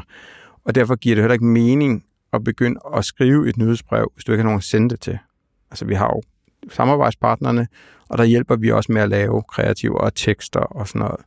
Og 0.63 0.76
derfor 0.76 0.95
giver 0.95 1.15
det 1.15 1.24
heller 1.24 1.34
ikke 1.34 1.45
mening 1.45 2.06
at 2.34 2.43
begynde 2.43 2.80
at 2.95 3.06
skrive 3.06 3.50
et 3.50 3.58
nyhedsbrev, 3.58 4.12
hvis 4.15 4.24
du 4.24 4.32
ikke 4.32 4.41
har 4.41 4.45
nogen 4.45 4.58
at 4.58 4.63
sende 4.63 4.89
det 4.89 5.00
til. 5.00 5.19
Altså 5.71 5.86
vi 5.86 5.93
har 5.93 6.06
jo 6.06 6.21
samarbejdspartnerne, 6.69 7.67
og 8.10 8.17
der 8.17 8.24
hjælper 8.24 8.56
vi 8.56 8.71
også 8.71 8.91
med 8.91 9.02
at 9.02 9.10
lave 9.10 9.43
kreative 9.43 10.02
og 10.02 10.15
tekster 10.15 10.60
og 10.60 10.88
sådan 10.88 11.00
noget. 11.00 11.21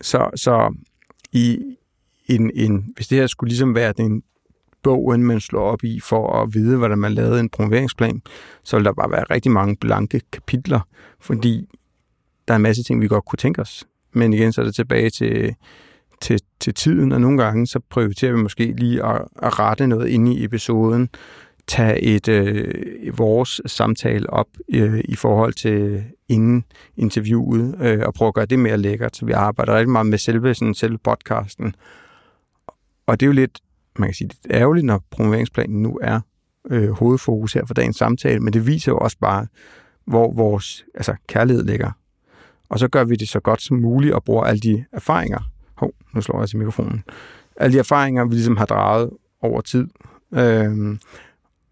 Så, 0.00 0.30
så 0.36 0.74
i, 1.32 1.58
en, 2.26 2.50
en, 2.54 2.92
hvis 2.96 3.08
det 3.08 3.18
her 3.18 3.26
skulle 3.26 3.48
ligesom 3.48 3.74
være 3.74 3.92
den 3.92 4.22
bogen, 4.82 5.24
man 5.24 5.40
slår 5.40 5.62
op 5.62 5.84
i 5.84 6.00
for 6.00 6.42
at 6.42 6.54
vide, 6.54 6.76
hvordan 6.76 6.98
man 6.98 7.12
lavede 7.12 7.40
en 7.40 7.48
promoveringsplan, 7.48 8.22
så 8.62 8.76
vil 8.76 8.84
der 8.84 8.92
bare 8.92 9.10
være 9.10 9.24
rigtig 9.30 9.52
mange 9.52 9.76
blanke 9.76 10.20
kapitler, 10.32 10.80
fordi 11.20 11.68
der 12.48 12.54
er 12.54 12.56
en 12.56 12.62
masse 12.62 12.82
ting, 12.82 13.00
vi 13.00 13.08
godt 13.08 13.24
kunne 13.24 13.36
tænke 13.36 13.60
os. 13.60 13.86
Men 14.12 14.32
igen, 14.32 14.52
så 14.52 14.60
er 14.60 14.64
det 14.64 14.74
tilbage 14.74 15.10
til, 15.10 15.54
til, 16.20 16.40
til 16.60 16.74
tiden, 16.74 17.12
og 17.12 17.20
nogle 17.20 17.42
gange 17.42 17.66
så 17.66 17.80
prioriterer 17.90 18.32
vi 18.32 18.42
måske 18.42 18.72
lige 18.72 19.06
at, 19.06 19.22
at 19.42 19.58
rette 19.58 19.86
noget 19.86 20.08
ind 20.08 20.28
i 20.28 20.44
episoden, 20.44 21.08
tage 21.66 22.00
et 22.00 22.28
øh, 22.28 23.18
vores 23.18 23.60
samtale 23.66 24.30
op 24.30 24.48
øh, 24.74 25.00
i 25.04 25.14
forhold 25.14 25.52
til 25.52 26.04
inden 26.28 26.64
interviewet, 26.96 27.74
øh, 27.80 28.00
og 28.06 28.14
prøve 28.14 28.28
at 28.28 28.34
gøre 28.34 28.46
det 28.46 28.58
mere 28.58 28.78
lækkert. 28.78 29.16
Så 29.16 29.26
vi 29.26 29.32
arbejder 29.32 29.76
rigtig 29.76 29.92
meget 29.92 30.06
med 30.06 30.18
selve, 30.18 30.54
sådan, 30.54 30.74
selve 30.74 30.98
podcasten, 30.98 31.74
og 33.06 33.20
det 33.20 33.26
er 33.26 33.28
jo 33.28 33.32
lidt, 33.32 33.60
man 34.00 34.08
kan 34.08 34.14
sige, 34.14 34.28
det 34.28 34.38
er 34.50 34.60
ærgerligt, 34.60 34.86
når 34.86 35.04
promoveringsplanen 35.10 35.82
nu 35.82 35.98
er 36.02 36.20
øh, 36.70 36.90
hovedfokus 36.90 37.52
her 37.52 37.66
for 37.66 37.74
dagens 37.74 37.96
samtale, 37.96 38.40
men 38.40 38.52
det 38.52 38.66
viser 38.66 38.92
jo 38.92 38.98
også 38.98 39.18
bare, 39.18 39.46
hvor 40.04 40.32
vores 40.32 40.84
altså, 40.94 41.14
kærlighed 41.26 41.64
ligger. 41.64 41.90
Og 42.68 42.78
så 42.78 42.88
gør 42.88 43.04
vi 43.04 43.16
det 43.16 43.28
så 43.28 43.40
godt 43.40 43.62
som 43.62 43.76
muligt 43.76 44.14
og 44.14 44.24
bruger 44.24 44.44
alle 44.44 44.60
de 44.60 44.84
erfaringer. 44.92 45.50
Hov, 45.74 45.92
nu 46.14 46.20
slår 46.20 46.40
jeg 46.40 46.48
til 46.48 46.58
mikrofonen. 46.58 47.04
Alle 47.56 47.74
de 47.74 47.78
erfaringer, 47.78 48.24
vi 48.24 48.34
ligesom 48.34 48.56
har 48.56 48.66
draget 48.66 49.10
over 49.40 49.60
tid. 49.60 49.86
Øhm, 50.34 51.00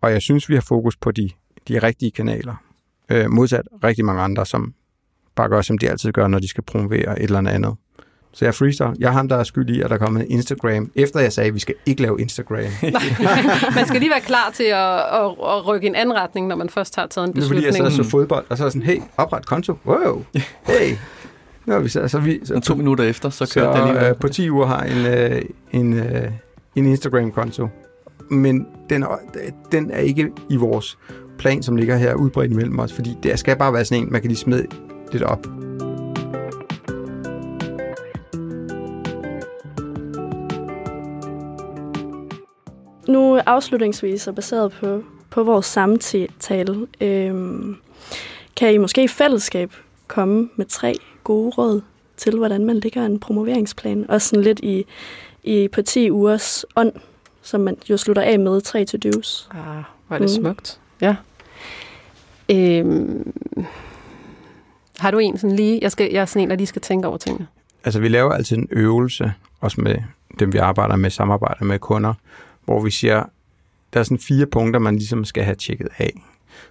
og 0.01 0.13
jeg 0.13 0.23
synes, 0.23 0.49
vi 0.49 0.55
har 0.55 0.61
fokus 0.61 0.97
på 0.97 1.11
de, 1.11 1.31
de 1.69 1.79
rigtige 1.79 2.11
kanaler. 2.11 2.55
Øh, 3.09 3.31
modsat 3.31 3.69
rigtig 3.85 4.05
mange 4.05 4.23
andre, 4.23 4.47
som 4.47 4.75
bare 5.35 5.49
gør, 5.49 5.61
som 5.61 5.79
de 5.79 5.91
altid 5.91 6.13
gør, 6.13 6.29
når 6.29 6.39
de 6.39 6.49
skal 6.49 6.65
promovere 6.65 7.19
et 7.23 7.25
eller 7.25 7.51
andet. 7.51 7.77
Så 8.33 8.45
jeg 8.45 8.55
freestyler. 8.55 8.95
Jeg 8.99 9.09
er 9.09 9.13
ham, 9.13 9.29
der 9.29 9.37
er 9.37 9.45
skyld 9.45 9.71
i, 9.71 9.81
at 9.81 9.91
der 9.91 9.97
er 9.97 9.99
kommet 9.99 10.27
Instagram, 10.29 10.91
efter 10.95 11.21
jeg 11.21 11.33
sagde, 11.33 11.49
at 11.49 11.55
vi 11.55 11.59
skal 11.59 11.75
ikke 11.87 12.03
lave 12.03 12.21
Instagram. 12.21 12.59
man 13.75 13.87
skal 13.87 14.01
lige 14.01 14.11
være 14.11 14.21
klar 14.21 14.51
til 14.55 14.65
at, 14.65 14.99
at, 14.99 15.25
at 15.49 15.67
rykke 15.67 15.87
en 15.87 15.95
anden 15.95 16.15
retning, 16.15 16.47
når 16.47 16.57
man 16.57 16.69
først 16.69 16.97
har 16.97 17.07
taget 17.07 17.27
en 17.27 17.35
beslutning. 17.35 17.67
Nu 17.67 17.73
fordi 17.73 17.85
jeg 17.85 18.05
så 18.05 18.11
fodbold, 18.11 18.45
og 18.49 18.59
så 18.59 18.65
er 18.65 18.69
sådan, 18.69 18.83
hey, 18.83 19.01
opret 19.17 19.47
konto. 19.47 19.79
Wow, 19.87 20.25
hey. 20.67 20.97
Nu 21.67 21.75
er 21.75 21.79
vi 21.79 21.89
så, 21.89 22.09
så, 22.09 22.19
vi, 22.19 22.41
så 22.45 22.61
to 22.61 22.75
minutter 22.75 23.05
efter, 23.05 23.31
så 23.31 23.53
kører 23.55 23.87
det 23.87 23.95
lige. 23.95 24.09
Øh, 24.09 24.17
på 24.17 24.29
10 24.29 24.51
uger 24.51 24.67
har 24.67 24.83
en, 24.83 25.07
øh, 25.07 25.43
en, 25.73 25.93
øh, 25.93 26.31
en 26.77 26.87
Instagram-konto. 26.87 27.69
Men 28.31 28.67
den, 28.91 29.05
den 29.73 29.91
er 29.91 29.99
ikke 29.99 30.31
i 30.51 30.57
vores 30.57 30.99
plan, 31.39 31.63
som 31.63 31.77
ligger 31.77 31.97
her 31.97 32.15
udbredt 32.15 32.53
mellem 32.53 32.79
os, 32.79 32.93
fordi 32.93 33.17
det 33.23 33.39
skal 33.39 33.57
bare 33.57 33.73
være 33.73 33.85
sådan 33.85 34.03
en, 34.03 34.13
man 34.13 34.21
kan 34.21 34.29
lige 34.29 34.39
smide 34.39 34.67
lidt 35.13 35.23
op. 35.23 35.47
afslutningsvis 43.49 44.27
og 44.27 44.35
baseret 44.35 44.73
på, 44.73 45.03
på 45.31 45.43
vores 45.43 45.67
samtale, 45.67 46.87
øhm, 47.01 47.77
kan 48.57 48.75
I 48.75 48.79
måske 48.79 49.05
i 49.05 49.09
fællesskab 49.09 49.73
komme 50.07 50.49
med 50.57 50.67
tre 50.67 50.95
gode 51.25 51.51
råd 51.51 51.81
til, 52.17 52.37
hvordan 52.37 52.65
man 52.65 52.77
lægger 52.77 53.07
en 53.07 53.21
promoveringsplan, 53.21 54.07
og 54.09 54.23
sådan 54.23 54.45
lidt 54.45 54.61
i, 54.61 54.85
i 55.43 55.69
på 55.69 55.83
10 55.83 56.11
ugers 56.11 56.65
ånd, 56.77 56.93
som 57.43 57.61
man 57.61 57.77
jo 57.91 57.97
slutter 57.97 58.23
af 58.23 58.39
med 58.39 58.61
tre 58.61 58.85
to 58.85 58.99
do's. 59.07 59.57
Ah, 59.59 59.85
hvor 60.07 60.17
er 60.17 60.19
det 60.19 60.31
mm. 60.39 60.43
smukt. 60.43 60.81
Ja. 61.01 61.17
Øhm, 62.51 63.33
har 64.99 65.11
du 65.11 65.19
en 65.19 65.39
sådan 65.39 65.57
lige? 65.57 65.79
Jeg, 65.83 65.93
skal, 65.93 66.13
jeg 66.13 66.21
er 66.21 66.25
sådan 66.25 66.43
en, 66.43 66.51
der 66.51 66.57
lige 66.57 66.67
skal 66.67 66.83
tænke 66.83 67.09
over 67.09 67.17
tingene. 67.17 67.47
Altså, 67.85 68.01
vi 68.01 68.09
laver 68.09 68.33
altid 68.33 68.57
en 68.57 68.69
øvelse, 68.71 69.33
også 69.61 69.81
med 69.81 69.97
dem, 70.39 70.53
vi 70.53 70.59
arbejder 70.59 70.97
med, 70.97 71.11
samarbejder 71.11 71.65
med 71.65 71.79
kunder, 71.79 72.15
hvor 72.65 72.81
vi 72.81 72.91
siger, 72.91 73.25
der 73.93 74.01
er 74.01 74.05
sådan 74.05 74.19
fire 74.19 74.47
punkter, 74.47 74.81
man 74.81 74.97
ligesom 74.97 75.25
skal 75.25 75.45
have 75.45 75.55
tjekket 75.55 75.89
af. 75.99 76.23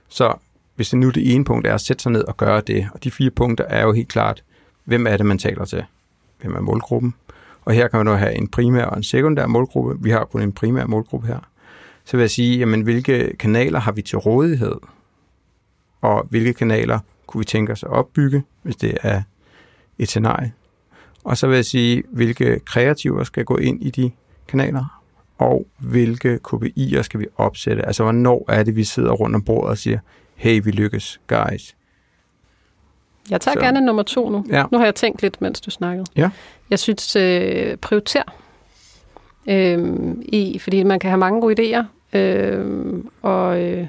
Så 0.08 0.34
hvis 0.76 0.90
det 0.90 1.00
nu 1.00 1.10
det 1.10 1.34
ene 1.34 1.46
punkt 1.46 1.68
er 1.68 1.74
at 1.74 1.82
sætte 1.82 2.04
sig 2.04 2.12
ned 2.12 2.24
og 2.24 2.38
gøre 2.38 2.62
det, 2.62 2.90
og 2.94 3.04
de 3.04 3.12
fire 3.12 3.32
punkter 3.32 3.66
er 3.66 3.84
jo 3.84 3.92
helt 3.92 4.08
klart, 4.08 4.44
hvem 4.84 5.08
er 5.08 5.18
det, 5.18 5.26
man 5.26 5.38
taler 5.38 5.66
til? 5.66 5.84
Hvem 6.42 6.56
er 6.56 6.60
målgruppen? 6.60 7.14
Og 7.66 7.74
her 7.74 7.88
kan 7.88 7.98
man 7.98 8.08
jo 8.08 8.14
have 8.14 8.36
en 8.36 8.48
primær 8.48 8.86
og 8.86 8.98
en 8.98 9.04
sekundær 9.04 9.48
målgruppe. 9.48 10.04
Vi 10.04 10.10
har 10.10 10.26
kun 10.26 10.42
en 10.42 10.52
primær 10.52 10.86
målgruppe 10.86 11.28
her. 11.28 11.40
Så 12.06 12.18
vil 12.18 12.24
jeg 12.24 12.32
sige, 12.32 12.58
jamen, 12.58 12.82
hvilke 12.82 13.38
kanaler 13.40 13.80
har 13.80 13.92
vi 13.92 14.02
til 14.02 14.18
rådighed? 14.18 14.76
Og 16.02 16.28
hvilke 16.30 16.54
kanaler 16.54 17.00
kunne 17.28 17.40
vi 17.40 17.46
tænke 17.46 17.72
os 17.72 17.84
at 17.84 17.90
opbygge, 17.90 18.44
hvis 18.64 18.76
det 18.76 18.98
er 19.04 19.22
et 19.98 20.08
scenarie? 20.08 20.54
Og 21.24 21.38
så 21.38 21.48
vil 21.48 21.56
jeg 21.56 21.66
sige, 21.66 22.04
hvilke 22.12 22.60
kreativer 22.60 23.24
skal 23.24 23.46
gå 23.46 23.58
ind 23.58 23.84
i 23.84 23.90
de 23.90 24.12
kanaler? 24.48 25.02
Og 25.38 25.66
hvilke 25.78 26.40
KPI'er 26.48 27.02
skal 27.02 27.20
vi 27.20 27.26
opsætte? 27.38 27.86
Altså, 27.86 28.04
hvornår 28.04 28.46
er 28.48 28.64
det, 28.64 28.76
vi 28.76 28.84
sidder 28.84 29.12
rundt 29.12 29.36
om 29.36 29.44
bordet 29.44 29.70
og 29.70 29.78
siger, 29.78 30.00
hey, 30.36 30.62
vi 30.64 30.72
lykkes, 30.72 31.20
guys. 31.28 31.76
Jeg 33.30 33.42
tager 33.42 33.56
Så. 33.56 33.60
gerne 33.60 33.82
nummer 33.82 34.04
to 34.04 34.30
nu. 34.30 34.46
Ja. 34.50 34.64
Nu 34.72 34.78
har 34.78 34.86
jeg 34.86 34.96
tænkt 34.96 35.22
lidt, 35.22 35.42
mens 35.42 35.62
du 35.62 35.72
snakkede. 35.72 36.06
Ja. 36.16 36.30
Jeg 36.70 36.80
synes, 36.80 37.16
øh, 37.16 37.78
prioriter. 37.78 38.24
Øh, 39.50 39.98
i, 40.22 40.60
fordi 40.60 40.84
man 40.84 41.00
kan 41.00 41.10
have 41.10 41.18
mange 41.20 41.42
gode 41.42 41.56
idéer, 41.78 41.84
øh, 42.18 43.04
og 43.22 43.62
øh, 43.62 43.88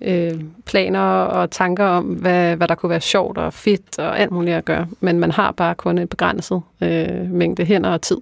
øh, 0.00 0.40
planer 0.64 1.00
og 1.00 1.50
tanker 1.50 1.84
om, 1.84 2.04
hvad, 2.04 2.56
hvad 2.56 2.68
der 2.68 2.74
kunne 2.74 2.90
være 2.90 3.00
sjovt 3.00 3.38
og 3.38 3.52
fedt 3.54 3.98
og 3.98 4.18
alt 4.18 4.30
muligt 4.30 4.56
at 4.56 4.64
gøre. 4.64 4.86
Men 5.00 5.18
man 5.18 5.30
har 5.30 5.52
bare 5.52 5.74
kun 5.74 5.98
en 5.98 6.08
begrænset 6.08 6.62
øh, 6.82 7.30
mængde 7.30 7.64
hænder 7.64 7.90
og 7.90 8.02
tid. 8.02 8.18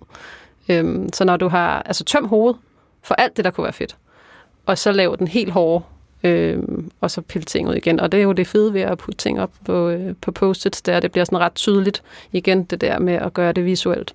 Øhm, 0.68 1.12
så 1.12 1.24
når 1.24 1.36
du 1.36 1.48
har 1.48 1.82
altså 1.82 2.04
tøm 2.04 2.28
hovedet 2.28 2.56
for 3.02 3.14
alt 3.14 3.36
det, 3.36 3.44
der 3.44 3.50
kunne 3.50 3.64
være 3.64 3.72
fedt, 3.72 3.96
og 4.66 4.78
så 4.78 4.92
lave 4.92 5.16
den 5.16 5.28
helt 5.28 5.52
hårde, 5.52 5.84
øhm, 6.24 6.90
og 7.00 7.10
så 7.10 7.20
pille 7.20 7.44
ting 7.44 7.68
ud 7.68 7.74
igen. 7.74 8.00
Og 8.00 8.12
det 8.12 8.18
er 8.18 8.24
jo 8.24 8.32
det 8.32 8.46
fede 8.46 8.74
ved 8.74 8.80
at 8.80 8.98
putte 8.98 9.18
ting 9.18 9.40
op 9.40 9.50
på, 9.64 9.88
øh, 9.88 10.14
på 10.20 10.32
post-its, 10.32 10.82
der 10.82 11.00
det 11.00 11.12
bliver 11.12 11.24
sådan 11.24 11.40
ret 11.40 11.54
tydeligt 11.54 12.02
igen, 12.32 12.64
det 12.64 12.80
der 12.80 12.98
med 12.98 13.14
at 13.14 13.34
gøre 13.34 13.52
det 13.52 13.64
visuelt. 13.64 14.14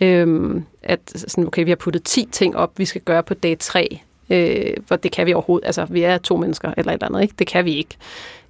Øhm, 0.00 0.64
at 0.82 1.00
sådan, 1.14 1.46
okay, 1.46 1.64
vi 1.64 1.70
har 1.70 1.76
puttet 1.76 2.02
10 2.02 2.28
ting 2.32 2.56
op, 2.56 2.78
vi 2.78 2.84
skal 2.84 3.00
gøre 3.00 3.22
på 3.22 3.34
dag 3.34 3.56
3, 3.58 4.00
øh, 4.30 4.76
hvor 4.86 4.96
det 4.96 5.12
kan 5.12 5.26
vi 5.26 5.34
overhovedet, 5.34 5.66
altså 5.66 5.86
vi 5.90 6.02
er 6.02 6.18
to 6.18 6.36
mennesker 6.36 6.72
eller 6.76 6.92
et 6.92 6.94
eller 6.94 7.06
andet, 7.06 7.22
ikke? 7.22 7.34
det 7.38 7.46
kan 7.46 7.64
vi 7.64 7.74
ikke. 7.74 7.96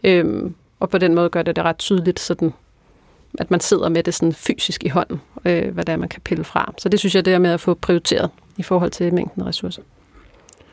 Øhm, 0.05 0.55
og 0.81 0.91
på 0.91 0.99
den 0.99 1.15
måde 1.15 1.29
gør 1.29 1.43
det 1.43 1.57
det 1.57 1.65
ret 1.65 1.79
tydeligt, 1.79 2.21
sådan, 2.21 2.53
at 3.41 3.51
man 3.51 3.61
sidder 3.61 3.89
med 3.89 4.03
det 4.03 4.15
sådan 4.15 4.33
fysisk 4.33 4.85
i 4.85 4.89
hånden, 4.89 5.21
øh, 5.45 5.75
hvad 5.75 5.85
det 5.85 5.93
er, 5.93 5.97
man 5.97 6.09
kan 6.09 6.21
pille 6.25 6.45
fra. 6.45 6.75
Så 6.79 6.89
det 6.89 6.99
synes 6.99 7.15
jeg, 7.15 7.25
det 7.25 7.33
er 7.35 7.39
med 7.39 7.51
at 7.51 7.61
få 7.61 7.75
prioriteret 7.75 8.31
i 8.57 8.63
forhold 8.63 8.91
til 8.91 9.15
mængden 9.15 9.43
af 9.43 9.47
ressourcer. 9.47 9.83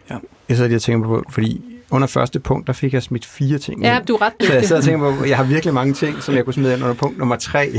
Ja. 0.09 0.17
Jeg 0.49 0.57
sidder 0.57 0.67
lige 0.67 0.77
og 0.77 0.81
tænker 0.81 1.07
på, 1.07 1.23
fordi 1.29 1.61
under 1.91 2.07
første 2.07 2.39
punkt, 2.39 2.67
der 2.67 2.73
fik 2.73 2.93
jeg 2.93 3.03
smidt 3.03 3.25
fire 3.25 3.57
ting. 3.57 3.81
Ja, 3.81 3.99
du 4.07 4.15
er 4.15 4.21
ret 4.21 4.33
dygtig. 4.33 4.47
Så 4.47 4.53
jeg 4.53 4.63
sidder 4.63 4.81
og 4.81 4.85
tænker 4.85 5.17
på, 5.17 5.25
jeg 5.25 5.37
har 5.37 5.43
virkelig 5.43 5.73
mange 5.73 5.93
ting, 5.93 6.23
som 6.23 6.35
jeg 6.35 6.45
kunne 6.45 6.53
smide 6.53 6.73
ind 6.73 6.83
under 6.83 6.95
punkt 6.95 7.17
nummer 7.17 7.35
tre. 7.35 7.73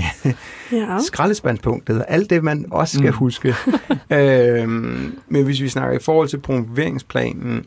Ja. 0.72 0.98
Skraldespandspunktet. 1.06 2.04
Alt 2.08 2.30
det, 2.30 2.44
man 2.44 2.66
også 2.70 2.94
skal 2.98 3.10
mm. 3.10 3.16
huske. 3.16 3.54
øhm, 4.10 5.18
men 5.28 5.44
hvis 5.44 5.60
vi 5.60 5.68
snakker 5.68 5.98
i 5.98 6.02
forhold 6.02 6.28
til 6.28 6.38
promoveringsplanen, 6.38 7.64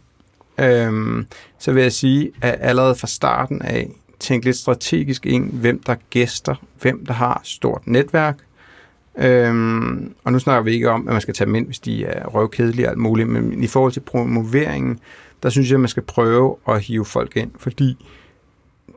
øhm, 0.60 1.26
så 1.60 1.72
vil 1.72 1.84
jeg 1.84 1.92
sige, 1.92 2.32
at 2.42 2.58
allerede 2.60 2.96
fra 2.96 3.08
starten 3.08 3.62
af, 3.62 3.90
tænk 4.20 4.46
lidt 4.46 4.56
strategisk 4.56 5.26
ind, 5.26 5.52
hvem 5.52 5.84
der 5.84 5.96
gæster, 6.10 6.56
hvem 6.82 7.06
der 7.06 7.14
har 7.14 7.42
stort 7.44 7.82
netværk. 7.86 8.38
Øhm, 9.18 10.14
og 10.24 10.32
nu 10.32 10.40
snakker 10.40 10.64
vi 10.64 10.72
ikke 10.72 10.90
om, 10.90 11.08
at 11.08 11.14
man 11.14 11.22
skal 11.22 11.34
tage 11.34 11.46
dem 11.46 11.56
ind, 11.56 11.66
hvis 11.66 11.80
de 11.80 12.06
er 12.06 12.28
røvkedelige 12.28 12.86
og 12.88 12.90
alt 12.90 13.00
muligt, 13.00 13.30
men 13.30 13.64
i 13.64 13.68
forhold 13.68 13.92
til 13.92 14.00
promoveringen, 14.00 15.00
der 15.44 15.50
synes 15.50 15.70
jeg, 15.70 15.76
at 15.76 15.80
man 15.80 15.90
skal 15.90 16.04
prøve 16.04 16.56
at 16.68 16.82
hive 16.82 17.06
folk 17.06 17.38
ind, 17.38 17.52
fordi 17.58 18.06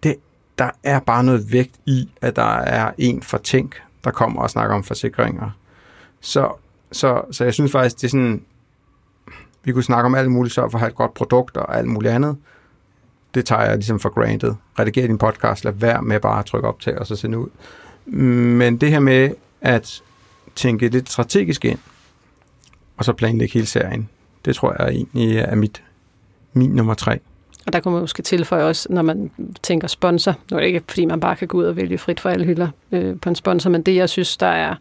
det, 0.02 0.16
der 0.58 0.70
er 0.82 1.00
bare 1.00 1.24
noget 1.24 1.52
vægt 1.52 1.76
i, 1.86 2.10
at 2.20 2.36
der 2.36 2.52
er 2.52 2.90
en 2.98 3.22
for 3.22 3.38
tænk, 3.38 3.82
der 4.04 4.10
kommer 4.10 4.42
og 4.42 4.50
snakker 4.50 4.76
om 4.76 4.84
forsikringer. 4.84 5.50
Så, 6.20 6.52
så, 6.92 7.22
så 7.30 7.44
jeg 7.44 7.54
synes 7.54 7.72
faktisk, 7.72 7.96
det 7.96 8.04
er 8.04 8.08
sådan, 8.08 8.42
vi 9.64 9.72
kunne 9.72 9.82
snakke 9.82 10.06
om 10.06 10.14
alt 10.14 10.30
muligt, 10.30 10.54
så 10.54 10.68
for 10.68 10.78
at 10.78 10.80
have 10.80 10.88
et 10.88 10.94
godt 10.94 11.14
produkt 11.14 11.56
og 11.56 11.78
alt 11.78 11.88
muligt 11.88 12.14
andet. 12.14 12.36
Det 13.34 13.46
tager 13.46 13.62
jeg 13.62 13.74
ligesom 13.74 14.00
for 14.00 14.08
granted. 14.08 14.54
Rediger 14.78 15.06
din 15.06 15.18
podcast, 15.18 15.64
lad 15.64 15.72
være 15.72 16.02
med 16.02 16.20
bare 16.20 16.38
at 16.38 16.46
trykke 16.46 16.68
op 16.68 16.80
til 16.80 16.98
og 16.98 17.06
så 17.06 17.16
sende 17.16 17.38
ud. 17.38 17.48
Men 18.14 18.76
det 18.76 18.90
her 18.90 19.00
med 19.00 19.30
at 19.60 20.02
tænke 20.56 20.88
lidt 20.88 21.10
strategisk 21.10 21.64
ind, 21.64 21.78
og 22.96 23.04
så 23.04 23.12
planlægge 23.12 23.52
hele 23.54 23.66
serien, 23.66 24.08
det 24.44 24.56
tror 24.56 24.76
jeg 24.78 24.88
egentlig 24.88 25.36
er 25.36 25.54
mit, 25.54 25.82
min 26.52 26.70
nummer 26.70 26.94
tre. 26.94 27.18
Og 27.66 27.72
der 27.72 27.80
kunne 27.80 27.92
man 27.92 28.00
måske 28.00 28.22
tilføje 28.22 28.64
også, 28.64 28.86
når 28.90 29.02
man 29.02 29.30
tænker 29.62 29.88
sponsor. 29.88 30.34
Nu 30.50 30.56
er 30.56 30.60
det 30.60 30.66
ikke, 30.66 30.82
fordi 30.88 31.04
man 31.04 31.20
bare 31.20 31.36
kan 31.36 31.48
gå 31.48 31.58
ud 31.58 31.64
og 31.64 31.76
vælge 31.76 31.98
frit 31.98 32.20
for 32.20 32.28
alle 32.28 32.46
hylder 32.46 32.68
øh, 32.92 33.20
på 33.20 33.28
en 33.28 33.34
sponsor, 33.34 33.70
men 33.70 33.82
det, 33.82 33.94
jeg 33.94 34.08
synes, 34.08 34.36
der 34.36 34.46
er 34.46 34.74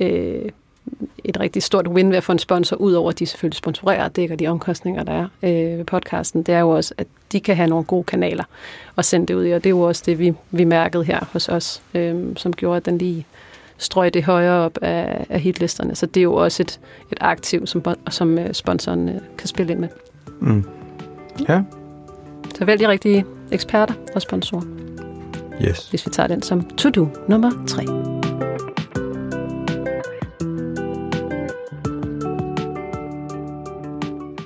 øh, 0.00 0.50
et 1.24 1.40
rigtig 1.40 1.62
stort 1.62 1.88
win 1.88 2.10
ved 2.10 2.16
at 2.16 2.24
få 2.24 2.32
en 2.32 2.38
sponsor, 2.38 2.76
udover 2.76 3.10
at 3.10 3.18
de 3.18 3.26
selvfølgelig 3.26 3.56
sponsorerer 3.56 4.04
og 4.04 4.16
dækker 4.16 4.36
de 4.36 4.46
omkostninger, 4.46 5.02
der 5.02 5.12
er 5.12 5.26
øh, 5.42 5.78
ved 5.78 5.84
podcasten, 5.84 6.42
det 6.42 6.54
er 6.54 6.60
jo 6.60 6.70
også, 6.70 6.94
at 6.98 7.06
de 7.32 7.40
kan 7.40 7.56
have 7.56 7.68
nogle 7.68 7.84
gode 7.84 8.04
kanaler 8.04 8.44
at 8.96 9.04
sende 9.04 9.26
det 9.26 9.34
ud 9.34 9.44
i, 9.44 9.50
og 9.50 9.64
det 9.64 9.66
er 9.66 9.70
jo 9.70 9.80
også 9.80 10.02
det, 10.06 10.18
vi, 10.18 10.34
vi 10.50 10.64
mærkede 10.64 11.04
her 11.04 11.20
hos 11.32 11.48
os, 11.48 11.82
øh, 11.94 12.36
som 12.36 12.52
gjorde, 12.52 12.76
at 12.76 12.86
den 12.86 12.98
lige 12.98 13.26
strøg 13.78 14.14
det 14.14 14.24
højere 14.24 14.64
op 14.64 14.78
af, 14.82 15.26
af 15.28 15.40
hitlisterne. 15.40 15.94
Så 15.94 16.06
det 16.06 16.20
er 16.20 16.24
jo 16.24 16.34
også 16.34 16.62
et, 16.62 16.80
et 17.12 17.18
aktiv, 17.20 17.66
som, 17.66 17.84
som 18.10 18.38
øh, 18.38 18.52
sponsoren 18.54 19.08
øh, 19.08 19.14
kan 19.38 19.48
spille 19.48 19.72
ind 19.72 19.80
med. 19.80 19.88
Mm. 20.40 20.64
Ja. 21.48 21.62
Så 22.58 22.64
vælg 22.64 22.80
de 22.80 22.88
rigtige 22.88 23.24
eksperter 23.52 23.94
og 24.14 24.22
sponsorer, 24.22 24.62
Yes. 25.62 25.88
hvis 25.90 26.06
vi 26.06 26.10
tager 26.10 26.26
den 26.26 26.42
som 26.42 26.64
to-do 26.76 27.08
nummer 27.28 27.50
tre. 27.66 28.03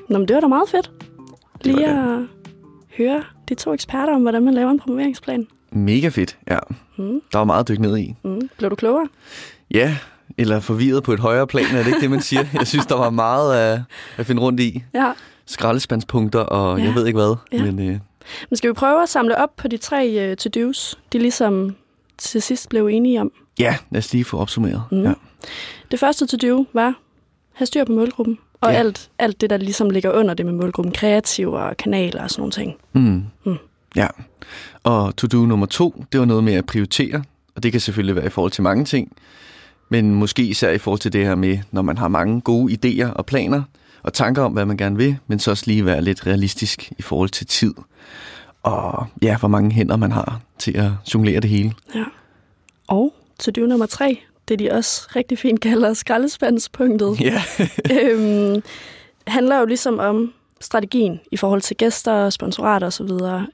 Nå, 0.08 0.18
men 0.18 0.28
det 0.28 0.34
var 0.34 0.40
da 0.40 0.46
meget 0.46 0.68
fedt. 0.68 0.90
Det 1.64 1.66
Lige 1.66 1.78
det. 1.78 1.84
at 1.84 2.26
høre 2.98 3.24
de 3.48 3.54
to 3.54 3.72
eksperter 3.72 4.14
om, 4.14 4.22
hvordan 4.22 4.44
man 4.44 4.54
laver 4.54 4.70
en 4.70 4.78
promoveringsplan. 4.80 5.46
Mega 5.72 6.08
fedt, 6.08 6.38
ja. 6.50 6.58
Mm. 6.96 7.20
Der 7.32 7.38
var 7.38 7.44
meget 7.44 7.60
at 7.60 7.68
dykke 7.68 7.82
ned 7.82 7.98
i. 7.98 8.14
Mm. 8.24 8.48
Blev 8.58 8.70
du 8.70 8.74
klogere? 8.76 9.08
Ja, 9.70 9.96
eller 10.38 10.60
forvirret 10.60 11.02
på 11.02 11.12
et 11.12 11.20
højere 11.20 11.46
plan, 11.46 11.64
er 11.64 11.78
det 11.78 11.86
ikke 11.86 12.00
det, 12.00 12.10
man 12.10 12.20
siger? 12.20 12.44
Jeg 12.54 12.66
synes, 12.66 12.86
der 12.86 12.94
var 12.96 13.10
meget 13.10 13.54
at, 13.56 13.80
at 14.16 14.26
finde 14.26 14.42
rundt 14.42 14.60
i. 14.60 14.82
Ja. 14.94 15.12
Skraldespandspunkter 15.46 16.40
og 16.40 16.78
Ja. 16.78 16.84
jeg 16.84 16.94
ved 16.94 17.06
ikke 17.06 17.16
hvad. 17.18 17.36
Ja. 17.52 17.62
Men 17.64 17.78
øh, 17.90 17.98
Men 18.50 18.56
skal 18.56 18.68
vi 18.68 18.74
prøve 18.74 19.02
at 19.02 19.08
samle 19.08 19.38
op 19.38 19.56
på 19.56 19.68
de 19.68 19.76
tre 19.76 20.30
uh, 20.30 20.36
to-dos, 20.36 20.98
de 21.12 21.18
ligesom 21.18 21.76
til 22.18 22.42
sidst 22.42 22.68
blev 22.68 22.86
enige 22.86 23.20
om? 23.20 23.32
ja, 23.58 23.76
lad 23.90 23.98
os 23.98 24.12
lige 24.12 24.24
få 24.24 24.38
opsummeret. 24.38 24.82
Mm. 24.92 25.02
Ja. 25.02 25.12
Det 25.90 25.98
første 26.00 26.26
to-do 26.26 26.64
var 26.72 26.94
have 27.52 27.66
styr 27.66 27.84
på 27.84 27.92
målgruppen, 27.92 28.38
og 28.60 28.72
Ja. 28.72 28.78
alt, 28.78 29.10
alt 29.18 29.40
det, 29.40 29.50
der 29.50 29.56
ligesom 29.56 29.90
ligger 29.90 30.12
under 30.12 30.34
det 30.34 30.46
med 30.46 30.52
målgruppen, 30.52 30.92
kreative 30.94 31.58
og 31.58 31.76
kanaler 31.76 32.22
og 32.22 32.30
sådan 32.30 32.40
nogle 32.40 32.52
ting. 32.52 32.74
Mm. 32.92 33.24
Mm. 33.44 33.56
Ja. 33.96 34.06
Og 34.82 35.16
to-do 35.16 35.46
nummer 35.46 35.66
to, 35.66 36.04
det 36.12 36.20
var 36.20 36.26
noget 36.26 36.44
med 36.44 36.54
at 36.54 36.66
prioritere. 36.66 37.22
Og 37.56 37.62
det 37.62 37.72
kan 37.72 37.80
selvfølgelig 37.80 38.16
være 38.16 38.26
i 38.26 38.30
forhold 38.30 38.52
til 38.52 38.62
mange 38.62 38.84
ting. 38.84 39.12
Men 39.88 40.14
måske 40.14 40.42
især 40.42 40.70
i 40.70 40.78
forhold 40.78 41.00
til 41.00 41.12
det 41.12 41.24
her 41.26 41.34
med, 41.34 41.58
når 41.70 41.82
man 41.82 41.98
har 41.98 42.08
mange 42.08 42.40
gode 42.40 42.72
idéer 42.72 43.12
og 43.12 43.26
planer 43.26 43.62
og 44.02 44.12
tanker 44.12 44.42
om, 44.42 44.52
hvad 44.52 44.66
man 44.66 44.76
gerne 44.76 44.96
vil, 44.96 45.16
men 45.26 45.38
så 45.38 45.50
også 45.50 45.64
lige 45.66 45.84
være 45.84 46.02
lidt 46.02 46.26
realistisk 46.26 46.92
i 46.98 47.02
forhold 47.02 47.28
til 47.28 47.46
tid. 47.46 47.74
Og 48.62 49.06
ja, 49.22 49.36
hvor 49.38 49.48
mange 49.48 49.70
hænder 49.72 49.96
man 49.96 50.12
har 50.12 50.40
til 50.58 50.76
at 50.76 50.90
jonglere 51.14 51.40
det 51.40 51.50
hele. 51.50 51.72
Ja. 51.94 52.04
Og 52.88 53.14
to-do 53.40 53.60
nummer 53.60 53.86
tre, 53.86 54.18
det 54.48 54.58
de 54.58 54.70
også 54.72 55.08
rigtig 55.16 55.38
fint 55.38 55.60
kalder 55.60 55.94
skraldespandspunktet. 55.94 57.20
Ja. 57.20 57.42
øhm, 58.00 58.62
handler 59.26 59.58
jo 59.58 59.64
ligesom 59.66 59.98
om 59.98 60.32
strategien 60.60 61.20
i 61.32 61.36
forhold 61.36 61.60
til 61.60 61.76
gæster, 61.76 62.30
sponsorater 62.30 62.86
osv. 62.86 63.08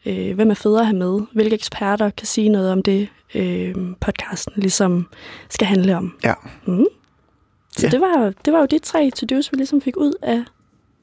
Øh, 0.06 0.34
hvem 0.34 0.50
er 0.50 0.54
federe 0.54 0.80
at 0.80 0.86
have 0.86 0.98
med? 0.98 1.20
Hvilke 1.32 1.54
eksperter 1.54 2.10
kan 2.10 2.26
sige 2.26 2.48
noget 2.48 2.72
om 2.72 2.82
det, 2.82 3.08
øh, 3.34 3.74
podcasten 4.00 4.52
ligesom 4.56 5.06
skal 5.50 5.66
handle 5.66 5.96
om? 5.96 6.16
Ja. 6.24 6.34
Mm. 6.66 6.84
Så 7.76 7.86
Ja. 7.86 7.90
det, 7.90 8.00
var, 8.00 8.32
det 8.44 8.52
var 8.52 8.58
jo 8.60 8.66
de 8.70 8.78
tre 8.78 9.10
to-dos, 9.10 9.52
vi 9.52 9.56
ligesom 9.56 9.80
fik 9.80 9.96
ud 9.96 10.12
af 10.22 10.42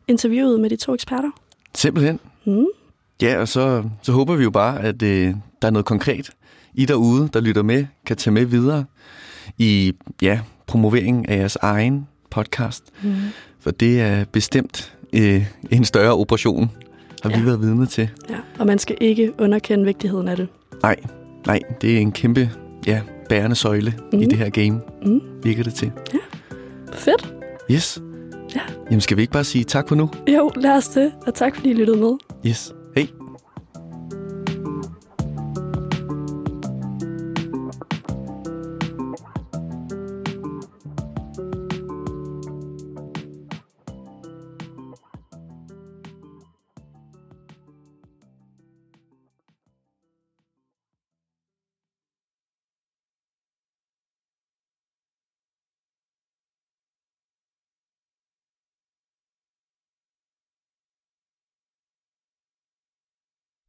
interviewet 0.08 0.60
med 0.60 0.70
de 0.70 0.76
to 0.76 0.94
eksperter. 0.94 1.32
Simpelthen. 1.76 2.20
Mm. 2.46 2.66
Ja, 3.22 3.40
og 3.40 3.48
så, 3.48 3.84
så 4.02 4.12
håber 4.12 4.36
vi 4.36 4.44
jo 4.44 4.50
bare, 4.50 4.80
at 4.82 5.02
øh, 5.02 5.34
der 5.62 5.68
er 5.68 5.72
noget 5.72 5.86
konkret 5.86 6.30
I 6.74 6.86
derude, 6.86 7.30
der 7.34 7.40
lytter 7.42 7.64
med, 7.64 7.86
kan 8.06 8.18
tage 8.18 8.34
med 8.34 8.46
videre 8.46 8.86
i 9.58 9.94
ja, 10.22 10.40
promovering 10.68 11.30
af 11.30 11.38
jeres 11.38 11.56
egen 11.62 12.08
podcast. 12.30 12.84
Mm. 13.04 13.14
For 13.60 13.72
det 13.72 14.02
er 14.02 14.26
bestemt 14.32 14.98
øh, 15.14 15.46
en 15.72 15.86
større 15.86 16.14
operation, 16.14 16.72
har 17.24 17.30
vi 17.30 17.36
Ja. 17.36 17.44
været 17.44 17.62
vidne 17.62 17.86
til. 17.86 18.10
Ja. 18.30 18.36
Og 18.60 18.66
man 18.68 18.80
skal 18.80 18.98
ikke 19.02 19.32
underkende 19.42 19.86
vigtigheden 19.86 20.28
af 20.28 20.38
det. 20.38 20.48
Nej, 20.84 20.96
nej, 21.48 21.60
det 21.82 21.96
er 21.96 22.00
en 22.00 22.12
kæmpe 22.12 22.50
ja, 22.88 23.02
bærende 23.30 23.56
søjle 23.56 23.94
mm. 24.14 24.20
i 24.20 24.22
Mhm. 24.22 24.30
det 24.30 24.38
her 24.38 24.50
game, 24.50 24.82
Mm. 25.06 25.22
virker 25.44 25.64
det 25.64 25.74
til. 25.74 25.92
Fedt. 26.94 27.34
Yes. 27.72 28.02
Ja. 28.56 28.62
Jamen 28.90 29.02
skal 29.02 29.18
vi 29.18 29.22
ikke 29.22 29.34
bare 29.34 29.44
sige 29.44 29.64
tak 29.64 29.88
for 29.88 29.96
nu? 29.96 30.10
Jo, 30.28 30.52
lad 30.56 30.72
os 30.72 30.88
det. 30.88 31.12
Og 31.28 31.34
tak 31.34 31.56
fordi 31.56 31.70
I 31.70 31.74
lyttede 31.74 31.98
med. 31.98 32.12
Yes. 32.48 32.74